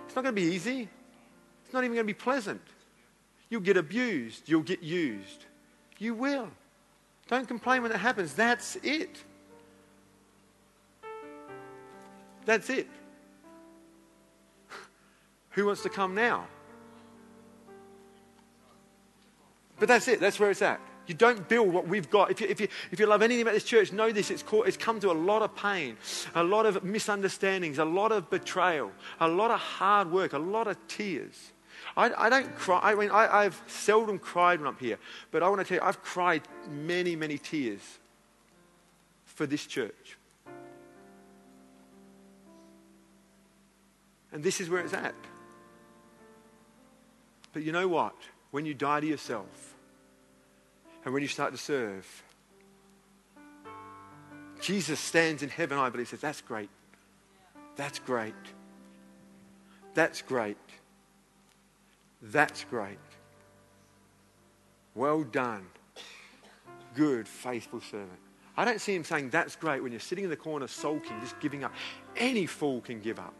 It's 0.07 0.17
not 0.17 0.23
going 0.23 0.35
to 0.35 0.41
be 0.41 0.49
easy. 0.49 0.89
It's 1.65 1.75
not 1.75 1.85
even 1.85 1.95
going 1.95 2.07
to 2.07 2.13
be 2.13 2.19
pleasant. 2.19 2.63
You'll 3.51 3.61
get 3.61 3.77
abused. 3.77 4.49
You'll 4.49 4.63
get 4.63 4.83
used. 4.83 5.45
You 5.99 6.15
will. 6.15 6.49
Don't 7.29 7.47
complain 7.47 7.83
when 7.83 7.93
it 7.93 7.99
happens. 7.99 8.33
That's 8.33 8.77
it. 8.77 9.23
That's 12.47 12.71
it. 12.71 12.89
Who 15.51 15.67
wants 15.67 15.83
to 15.83 15.89
come 15.89 16.15
now? 16.15 16.47
But 19.79 19.89
that's 19.89 20.09
it. 20.09 20.21
That's 20.21 20.39
where 20.39 20.51
it's 20.51 20.63
at. 20.63 20.81
You 21.07 21.15
don't 21.15 21.49
build 21.49 21.73
what 21.73 21.89
we've 21.89 22.09
got. 22.09 22.31
If 22.31 22.41
you, 22.41 22.47
if 22.47 22.61
you, 22.61 22.69
if 22.93 23.01
you 23.01 23.07
love 23.07 23.23
anything 23.23 23.43
about 23.43 23.55
this 23.55 23.65
church, 23.65 23.93
know 23.93 24.13
this. 24.13 24.31
It's, 24.31 24.45
caught, 24.45 24.69
it's 24.69 24.77
come 24.77 25.01
to 25.01 25.11
a 25.11 25.13
lot 25.13 25.43
of 25.43 25.57
pain, 25.57 25.97
a 26.35 26.45
lot 26.45 26.67
of 26.67 26.85
misunderstandings, 26.85 27.79
a 27.79 27.85
lot 27.85 28.13
of 28.13 28.31
betrayal, 28.31 28.93
a 29.19 29.27
lot 29.27 29.51
of 29.51 29.59
hard 29.59 30.13
work, 30.13 30.35
a 30.35 30.39
lot 30.39 30.69
of 30.69 30.77
tears. 30.87 31.53
I, 31.97 32.11
I 32.17 32.29
don't 32.29 32.55
cry. 32.57 32.81
I 32.83 32.95
mean, 32.95 33.11
I, 33.11 33.45
I've 33.45 33.61
seldom 33.67 34.19
cried 34.19 34.61
when 34.61 34.69
I'm 34.69 34.77
here. 34.77 34.99
But 35.31 35.43
I 35.43 35.49
want 35.49 35.61
to 35.61 35.67
tell 35.67 35.77
you, 35.77 35.83
I've 35.83 36.03
cried 36.03 36.43
many, 36.69 37.17
many 37.17 37.39
tears 37.39 37.81
for 39.25 39.47
this 39.47 39.67
church. 39.67 40.17
And 44.33 44.43
this 44.43 44.61
is 44.61 44.71
where 44.71 44.81
it's 44.81 44.95
at. 44.95 45.15
But 47.53 47.63
you 47.63 47.73
know 47.73 47.89
what? 47.89 48.15
When 48.51 48.65
you 48.67 48.75
die 48.75 49.01
to 49.01 49.07
yourself 49.07 49.75
and 51.05 51.13
when 51.15 51.23
you 51.23 51.29
start 51.29 51.53
to 51.53 51.59
serve, 51.59 52.07
Jesus 54.61 55.01
stands 55.01 55.43
in 55.43 55.49
heaven, 55.49 55.79
I 55.79 55.89
believe, 55.89 56.09
says, 56.09 56.21
That's 56.21 56.41
great. 56.43 56.69
That's 57.77 57.99
great. 57.99 58.35
That's 59.95 60.23
great. 60.23 60.57
That's 62.23 62.65
great. 62.65 62.99
Well 64.95 65.23
done. 65.23 65.67
Good, 66.95 67.27
faithful 67.27 67.81
servant. 67.81 68.19
I 68.57 68.65
don't 68.65 68.81
see 68.81 68.95
him 68.95 69.05
saying, 69.05 69.31
That's 69.31 69.57
great 69.57 69.83
when 69.83 69.93
you're 69.93 70.01
sitting 70.01 70.25
in 70.25 70.31
the 70.31 70.37
corner 70.37 70.67
sulking, 70.67 71.19
just 71.21 71.39
giving 71.41 71.65
up. 71.65 71.73
Any 72.17 72.47
fool 72.47 72.81
can 72.81 73.01
give 73.01 73.19
up. 73.19 73.35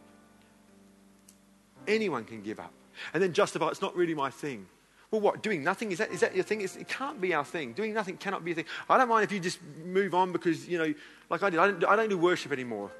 Anyone 1.87 2.23
can 2.23 2.41
give 2.41 2.59
up. 2.59 2.73
And 3.13 3.21
then 3.21 3.33
justify 3.33 3.67
it's 3.67 3.81
not 3.81 3.95
really 3.95 4.13
my 4.13 4.29
thing. 4.29 4.65
Well, 5.09 5.21
what? 5.21 5.43
Doing 5.43 5.63
nothing? 5.63 5.91
Is 5.91 5.97
that, 5.97 6.11
is 6.11 6.21
that 6.21 6.33
your 6.33 6.43
thing? 6.43 6.61
It's, 6.61 6.77
it 6.77 6.87
can't 6.87 7.19
be 7.19 7.33
our 7.33 7.43
thing. 7.43 7.73
Doing 7.73 7.93
nothing 7.93 8.15
cannot 8.15 8.45
be 8.45 8.53
a 8.53 8.55
thing. 8.55 8.65
I 8.89 8.97
don't 8.97 9.09
mind 9.09 9.25
if 9.25 9.31
you 9.31 9.39
just 9.39 9.59
move 9.85 10.13
on 10.15 10.31
because, 10.31 10.67
you 10.67 10.77
know, 10.77 10.93
like 11.29 11.43
I 11.43 11.49
did, 11.49 11.59
I 11.59 11.67
don't, 11.67 11.85
I 11.85 11.95
don't 11.97 12.09
do 12.09 12.17
worship 12.17 12.51
anymore. 12.51 12.91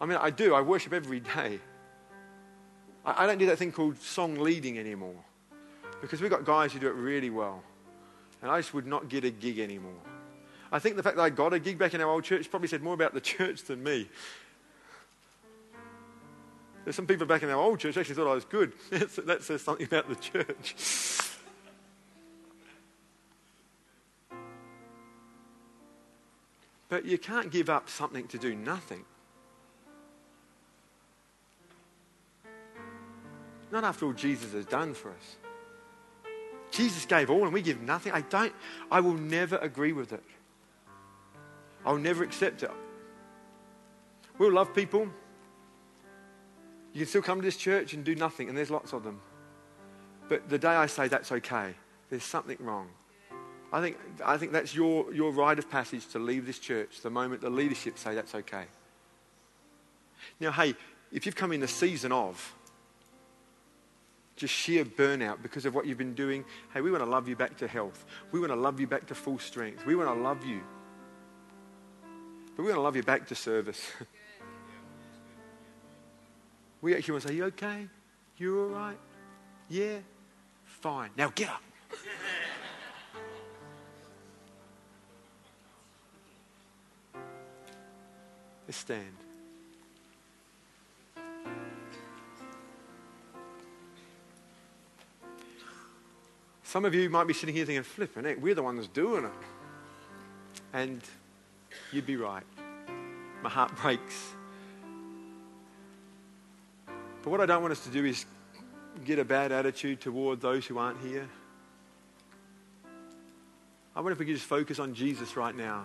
I 0.00 0.06
mean, 0.06 0.18
I 0.20 0.30
do. 0.30 0.54
I 0.54 0.62
worship 0.62 0.92
every 0.92 1.20
day. 1.20 1.60
I, 3.04 3.24
I 3.24 3.26
don't 3.26 3.38
do 3.38 3.46
that 3.46 3.58
thing 3.58 3.72
called 3.72 3.98
song 3.98 4.36
leading 4.36 4.78
anymore 4.78 5.16
because 6.00 6.20
we've 6.20 6.30
got 6.30 6.44
guys 6.44 6.72
who 6.72 6.78
do 6.78 6.88
it 6.88 6.94
really 6.94 7.30
well. 7.30 7.62
And 8.42 8.50
I 8.50 8.58
just 8.58 8.74
would 8.74 8.86
not 8.86 9.08
get 9.08 9.24
a 9.24 9.30
gig 9.30 9.60
anymore. 9.60 10.00
I 10.72 10.78
think 10.78 10.96
the 10.96 11.02
fact 11.02 11.16
that 11.16 11.22
I 11.22 11.30
got 11.30 11.52
a 11.52 11.58
gig 11.58 11.78
back 11.78 11.94
in 11.94 12.00
our 12.00 12.08
old 12.10 12.24
church 12.24 12.50
probably 12.50 12.68
said 12.68 12.82
more 12.82 12.94
about 12.94 13.14
the 13.14 13.20
church 13.34 13.62
than 13.62 13.82
me. 13.82 14.08
There's 16.84 16.96
some 16.96 17.06
people 17.06 17.26
back 17.26 17.44
in 17.44 17.50
our 17.50 17.60
old 17.60 17.78
church 17.78 17.96
actually 17.96 18.16
thought 18.16 18.30
I 18.30 18.34
was 18.34 18.44
good. 18.44 18.72
that 18.90 19.42
says 19.42 19.62
something 19.62 19.86
about 19.86 20.08
the 20.08 20.16
church. 20.16 20.74
But 26.92 27.06
you 27.06 27.16
can't 27.16 27.50
give 27.50 27.70
up 27.70 27.88
something 27.88 28.28
to 28.28 28.36
do 28.36 28.54
nothing. 28.54 29.06
Not 33.72 33.84
after 33.84 34.06
all 34.06 34.12
Jesus 34.12 34.52
has 34.52 34.66
done 34.66 34.94
for 34.94 35.10
us. 35.10 35.36
Jesus 36.70 37.06
gave 37.06 37.30
all 37.30 37.44
and 37.44 37.52
we 37.52 37.62
give 37.62 37.80
nothing. 37.80 38.12
I 38.12 38.20
don't, 38.20 38.52
I 38.90 39.00
will 39.00 39.14
never 39.14 39.56
agree 39.56 39.92
with 39.92 40.12
it. 40.12 40.22
I'll 41.84 41.98
never 41.98 42.22
accept 42.22 42.62
it. 42.62 42.70
We'll 44.38 44.52
love 44.52 44.74
people 44.74 45.08
You 46.92 47.00
can 47.00 47.08
still 47.08 47.22
come 47.22 47.40
to 47.40 47.44
this 47.44 47.56
church 47.56 47.94
and 47.94 48.04
do 48.04 48.14
nothing, 48.14 48.48
and 48.48 48.56
there's 48.56 48.70
lots 48.70 48.92
of 48.92 49.02
them. 49.02 49.20
But 50.28 50.48
the 50.48 50.58
day 50.58 50.68
I 50.68 50.86
say 50.86 51.08
that's 51.08 51.32
okay, 51.32 51.74
there's 52.10 52.24
something 52.24 52.58
wrong. 52.60 52.88
I 53.72 53.80
think, 53.80 53.96
I 54.24 54.36
think 54.36 54.52
that's 54.52 54.74
your, 54.74 55.12
your 55.14 55.32
rite 55.32 55.58
of 55.58 55.70
passage 55.70 56.06
to 56.08 56.18
leave 56.18 56.44
this 56.44 56.58
church 56.58 57.00
the 57.00 57.08
moment 57.08 57.40
the 57.40 57.48
leadership 57.48 57.98
say 57.98 58.14
that's 58.14 58.34
okay. 58.34 58.64
Now, 60.38 60.52
hey, 60.52 60.74
if 61.10 61.24
you've 61.24 61.36
come 61.36 61.52
in 61.52 61.60
the 61.60 61.68
season 61.68 62.12
of 62.12 62.54
just 64.36 64.54
sheer 64.54 64.84
burnout 64.84 65.42
because 65.42 65.66
of 65.66 65.74
what 65.74 65.86
you've 65.86 65.98
been 65.98 66.14
doing, 66.14 66.44
hey, 66.72 66.80
we 66.80 66.90
want 66.90 67.04
to 67.04 67.10
love 67.10 67.28
you 67.28 67.36
back 67.36 67.56
to 67.58 67.68
health. 67.68 68.04
We 68.30 68.40
want 68.40 68.52
to 68.52 68.56
love 68.56 68.80
you 68.80 68.86
back 68.86 69.06
to 69.06 69.14
full 69.14 69.38
strength. 69.38 69.84
We 69.86 69.94
want 69.94 70.08
to 70.08 70.14
love 70.14 70.44
you. 70.44 70.60
But 72.56 72.62
we 72.62 72.68
want 72.68 72.76
to 72.76 72.82
love 72.82 72.96
you 72.96 73.02
back 73.02 73.26
to 73.28 73.34
service. 73.34 73.92
we 76.82 76.94
actually 76.94 77.12
want 77.12 77.22
to 77.22 77.28
say, 77.28 77.34
You 77.34 77.44
okay? 77.44 77.88
You 78.36 78.60
all 78.60 78.68
right? 78.68 78.98
Yeah? 79.68 79.98
Fine. 80.64 81.10
Now 81.16 81.32
get 81.34 81.48
up. 81.48 81.62
Let's 88.66 88.78
stand. 88.78 89.21
Some 96.72 96.86
of 96.86 96.94
you 96.94 97.10
might 97.10 97.26
be 97.26 97.34
sitting 97.34 97.54
here 97.54 97.66
thinking, 97.66 97.82
flipping 97.82 98.24
it, 98.24 98.40
we're 98.40 98.54
the 98.54 98.62
ones 98.62 98.88
doing 98.88 99.26
it. 99.26 99.30
And 100.72 101.02
you'd 101.92 102.06
be 102.06 102.16
right. 102.16 102.44
My 103.42 103.50
heart 103.50 103.76
breaks. 103.82 104.32
But 106.86 107.28
what 107.30 107.42
I 107.42 107.44
don't 107.44 107.60
want 107.60 107.72
us 107.72 107.84
to 107.84 107.90
do 107.90 108.06
is 108.06 108.24
get 109.04 109.18
a 109.18 109.24
bad 109.26 109.52
attitude 109.52 110.00
toward 110.00 110.40
those 110.40 110.64
who 110.64 110.78
aren't 110.78 110.98
here. 111.02 111.28
I 113.94 114.00
wonder 114.00 114.12
if 114.12 114.18
we 114.18 114.24
could 114.24 114.36
just 114.36 114.48
focus 114.48 114.78
on 114.78 114.94
Jesus 114.94 115.36
right 115.36 115.54
now. 115.54 115.84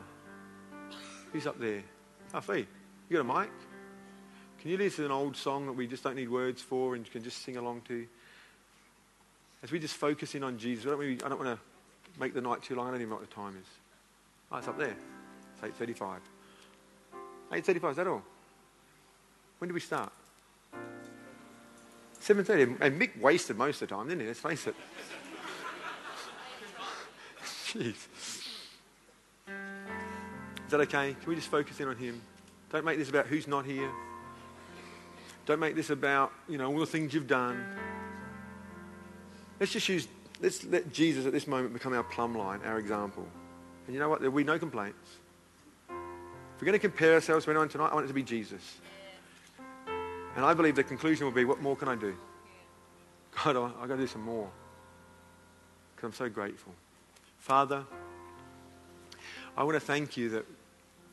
Who's 1.34 1.48
up 1.48 1.60
there? 1.60 1.84
Oh, 2.34 2.40
Fee, 2.40 2.66
you 3.10 3.22
got 3.22 3.30
a 3.30 3.40
mic? 3.42 3.52
Can 4.62 4.72
you 4.72 4.78
listen 4.78 5.04
to 5.04 5.06
an 5.08 5.12
old 5.12 5.36
song 5.36 5.66
that 5.66 5.74
we 5.74 5.86
just 5.86 6.06
don't 6.06 6.16
need 6.16 6.30
words 6.30 6.62
for 6.62 6.96
and 6.96 7.12
can 7.12 7.26
just 7.26 7.44
sing 7.44 7.58
along 7.58 7.82
to? 7.90 8.08
As 9.64 9.72
we 9.72 9.80
just 9.80 9.96
focus 9.96 10.36
in 10.36 10.44
on 10.44 10.58
Jesus, 10.58 10.86
I 10.86 10.90
don't, 10.90 11.02
I 11.02 11.30
don't 11.30 11.40
want 11.44 11.60
to 11.60 12.20
make 12.20 12.34
the 12.34 12.42
night 12.42 12.62
too 12.62 12.76
long. 12.76 12.88
I 12.88 12.92
don't 12.92 13.02
even 13.02 13.10
know 13.10 13.16
what 13.16 13.30
the 13.30 13.36
time 13.36 13.56
is. 13.58 13.68
Oh, 14.52 14.58
it's 14.58 14.68
up 14.68 14.78
there. 14.78 14.96
It's 15.64 15.78
8.35. 15.80 16.20
8.35, 17.52 17.92
is 17.92 17.98
that 17.98 18.08
all? 18.08 18.22
When 19.58 19.68
did 19.68 19.74
we 19.74 19.80
start? 19.80 20.12
7.30. 22.22 22.82
And 22.82 23.02
Mick 23.02 23.20
wasted 23.20 23.58
most 23.58 23.82
of 23.82 23.90
the 23.90 23.96
time, 23.96 24.08
didn't 24.08 24.22
he? 24.22 24.28
Let's 24.28 24.40
face 24.40 24.68
it. 24.68 24.76
Jeez. 27.44 28.08
Is 29.48 30.72
that 30.72 30.82
okay? 30.82 31.16
Can 31.20 31.30
we 31.30 31.36
just 31.36 31.50
focus 31.50 31.80
in 31.80 31.88
on 31.88 31.96
him? 31.96 32.22
Don't 32.70 32.84
make 32.84 32.98
this 32.98 33.10
about 33.10 33.28
who's 33.28 33.48
not 33.48 33.66
here. 33.66 33.90
Don't 35.46 35.60
make 35.60 35.76
this 35.76 35.90
about, 35.90 36.34
you 36.50 36.58
know, 36.58 36.68
all 36.68 36.80
the 36.80 36.86
things 36.86 37.14
you've 37.14 37.28
done. 37.28 37.64
Let's 39.60 39.72
just 39.72 39.90
use, 39.90 40.08
let's 40.42 40.64
let 40.66 40.92
Jesus 40.94 41.26
at 41.26 41.32
this 41.32 41.48
moment 41.48 41.74
become 41.74 41.94
our 41.94 42.04
plumb 42.04 42.38
line, 42.38 42.62
our 42.64 42.78
example. 42.78 43.26
And 43.86 43.94
you 43.94 44.00
know 44.00 44.10
what? 44.10 44.20
There'll 44.20 44.36
be 44.36 44.44
no 44.44 44.60
complaints. 44.60 45.18
If 45.90 46.62
we're 46.62 46.66
going 46.66 46.74
to 46.74 46.80
compare 46.80 47.14
ourselves 47.14 47.46
to 47.46 47.52
anyone 47.52 47.70
tonight, 47.70 47.90
I 47.92 47.94
want 47.94 48.06
it 48.06 48.10
to 48.10 48.14
be 48.14 48.24
Jesus. 48.24 48.80
And 50.36 50.46
I 50.46 50.54
believe 50.54 50.76
the 50.76 50.84
conclusion 50.84 51.26
will 51.26 51.34
be, 51.34 51.46
what 51.46 51.62
more 51.62 51.76
can 51.76 51.88
I 51.88 51.96
do? 51.96 52.16
God, 53.44 53.56
I've 53.56 53.88
got 53.88 53.96
to 53.96 53.98
do 53.98 54.08
some 54.08 54.24
more. 54.24 54.50
Because 55.96 56.08
I'm 56.08 56.14
so 56.14 56.30
grateful. 56.30 56.74
Father, 57.40 57.84
I 59.56 59.64
want 59.64 59.76
to 59.76 59.80
thank 59.80 60.18
you 60.18 60.30
that 60.30 60.46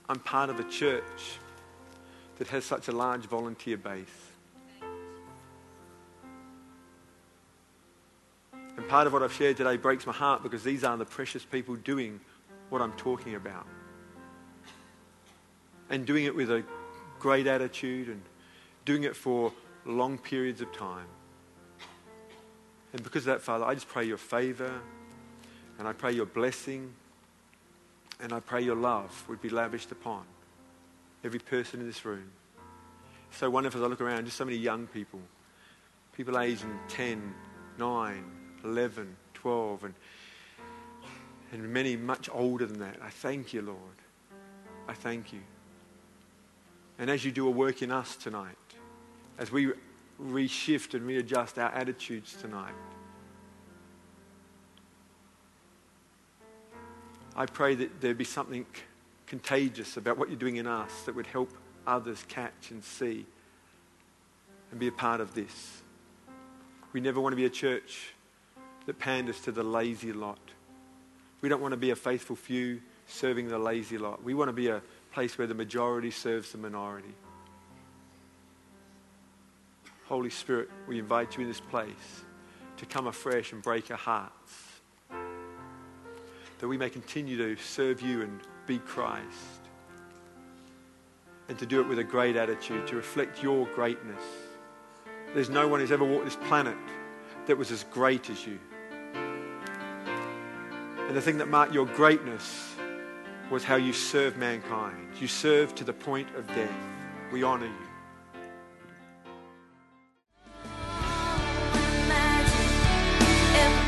I'm 0.09 0.19
part 0.19 0.51
of 0.51 0.61
a 0.61 0.65
church 0.65 1.39
that 2.39 2.49
has 2.49 2.65
such 2.65 2.89
a 2.89 2.93
large 2.93 3.25
volunteer 3.27 3.79
base. 3.79 4.05
And 8.77 8.89
part 8.89 9.07
of 9.07 9.13
what 9.13 9.23
I've 9.23 9.33
shared 9.33 9.57
today 9.57 9.77
breaks 9.77 10.07
my 10.07 10.13
heart 10.13 10.43
because 10.43 10.65
these 10.65 10.85
are 10.85 10.97
the 10.97 11.05
precious 11.05 11.45
people 11.45 11.77
doing 11.77 12.21
what 12.71 12.83
I'm 12.83 12.93
talking 12.93 13.35
about. 13.35 13.67
And 15.91 16.05
doing 16.07 16.25
it 16.25 16.35
with 16.35 16.51
a 16.51 16.65
great 17.21 17.47
attitude 17.47 18.09
and 18.09 18.23
doing 18.85 19.05
it 19.05 19.15
for 19.15 19.53
long 19.85 20.19
periods 20.19 20.61
of 20.61 20.73
time. 20.73 21.07
And 22.93 23.03
because 23.03 23.23
of 23.23 23.27
that, 23.27 23.43
Father, 23.43 23.65
I 23.65 23.75
just 23.75 23.89
pray 23.89 24.05
your 24.05 24.19
favor 24.19 24.81
and 25.79 25.87
I 25.87 25.93
pray 25.93 26.13
your 26.13 26.27
blessing 26.27 26.93
and 28.21 28.33
I 28.33 28.41
pray 28.41 28.63
your 28.63 28.77
love 28.77 29.25
would 29.29 29.41
be 29.41 29.49
lavished 29.49 29.93
upon 29.93 30.25
every 31.25 31.41
person 31.41 31.81
in 31.81 31.87
this 31.87 32.05
room. 32.05 32.31
So 33.31 33.51
wonderful 33.51 33.81
as 33.81 33.87
I 33.87 33.89
look 33.89 34.01
around, 34.01 34.27
just 34.27 34.37
so 34.37 34.45
many 34.45 34.57
young 34.57 34.87
people, 34.87 35.21
people 36.17 36.39
aged 36.39 36.65
10, 36.89 37.35
9, 37.79 38.25
11, 38.65 39.17
12, 39.35 39.85
and, 39.85 39.95
and 41.53 41.69
many 41.73 41.97
much 41.97 42.29
older 42.33 42.67
than 42.67 42.81
that. 42.81 42.97
I 43.03 43.11
thank 43.11 43.53
you, 43.53 43.63
Lord. 43.63 43.79
I 44.89 44.95
thank 44.95 45.33
you. 45.33 45.41
And 46.99 47.11
as 47.11 47.25
you 47.25 47.33
do 47.33 47.47
a 47.47 47.51
work 47.51 47.83
in 47.83 47.91
us 47.91 48.17
tonight, 48.17 48.57
as 49.39 49.51
we 49.51 49.73
reshift 50.21 50.95
and 50.95 51.07
readjust 51.07 51.59
our 51.59 51.71
attitudes 51.71 52.37
tonight, 52.41 52.75
I 57.37 57.47
pray 57.47 57.75
that 57.75 58.01
there 58.01 58.15
be 58.15 58.25
something 58.25 58.65
contagious 59.27 59.97
about 59.97 60.19
what 60.19 60.29
you're 60.29 60.39
doing 60.39 60.57
in 60.57 60.69
us 60.69 61.03
that 61.03 61.15
would 61.17 61.27
help 61.27 61.51
others 61.87 62.25
catch 62.29 62.71
and 62.71 62.85
see 62.85 63.27
and 64.71 64.79
be 64.79 64.87
a 64.87 64.93
part 64.93 65.21
of 65.21 65.35
this. 65.35 65.83
We 66.93 67.01
never 67.01 67.21
want 67.21 67.33
to 67.33 67.37
be 67.37 67.45
a 67.45 67.51
church 67.51 68.14
that 68.87 68.99
panders 68.99 69.41
to 69.43 69.53
the 69.53 69.63
lazy 69.63 70.13
lot. 70.13 70.39
We 71.41 71.49
don't 71.49 71.61
want 71.61 71.73
to 71.73 71.79
be 71.79 71.91
a 71.91 71.97
faithful 71.97 72.37
few 72.37 72.81
serving 73.07 73.49
the 73.49 73.59
lazy 73.59 73.99
lot. 73.99 74.23
We 74.23 74.35
want 74.35 74.49
to 74.49 74.53
be 74.53 74.69
a 74.69 74.83
place 75.13 75.37
where 75.39 75.47
the 75.47 75.55
majority 75.55 76.11
serves 76.11 76.53
the 76.53 76.59
minority. 76.59 77.15
Holy 80.07 80.31
Spirit, 80.31 80.69
we 80.87 80.99
invite 80.99 81.37
you 81.37 81.43
in 81.43 81.49
this 81.49 81.61
place 81.61 82.25
to 82.77 82.87
come 82.87 83.07
afresh 83.07 83.53
and 83.53 83.63
break 83.63 83.91
our 83.91 83.97
hearts. 83.97 84.53
That 86.59 86.69
we 86.69 86.77
may 86.77 86.91
continue 86.91 87.37
to 87.39 87.63
serve 87.63 88.01
you 88.01 88.23
and 88.23 88.41
be 88.67 88.79
Christ. 88.79 89.25
And 91.49 91.59
to 91.59 91.67
do 91.67 91.81
it 91.81 91.89
with 91.89 91.99
a 91.99 92.05
great 92.05 92.37
attitude, 92.37 92.87
to 92.87 92.97
reflect 92.97 93.43
your 93.43 93.67
greatness. 93.75 94.23
There's 95.35 95.51
no 95.51 95.69
one 95.69 95.81
who's 95.81 95.93
ever 95.93 96.05
walked 96.05 96.25
this 96.25 96.37
planet 96.37 96.77
that 97.47 97.57
was 97.57 97.71
as 97.71 97.85
great 97.91 98.31
as 98.31 98.47
you. 98.47 98.59
And 101.07 101.17
the 101.17 101.21
thing 101.21 101.39
that 101.39 101.49
marked 101.49 101.73
your 101.73 101.87
greatness 101.87 102.75
was 103.51 103.63
how 103.63 103.77
you 103.77 103.93
served 103.93 104.37
mankind. 104.37 105.15
You 105.21 105.29
served 105.29 105.77
to 105.77 105.85
the 105.85 105.93
point 105.93 106.29
of 106.35 106.47
death. 106.49 106.73
We 107.33 107.43
honor 107.43 107.67
you. 107.67 107.73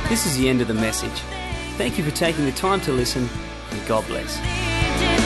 This 0.09 0.25
is 0.25 0.37
the 0.37 0.49
end 0.49 0.61
of 0.61 0.69
the 0.69 0.75
message. 0.75 1.21
Thank 1.77 1.99
you 1.99 2.05
for 2.05 2.13
taking 2.13 2.45
the 2.45 2.53
time 2.53 2.81
to 2.83 2.93
listen, 2.93 3.29
and 3.73 3.89
God 3.89 4.07
bless. 4.07 5.26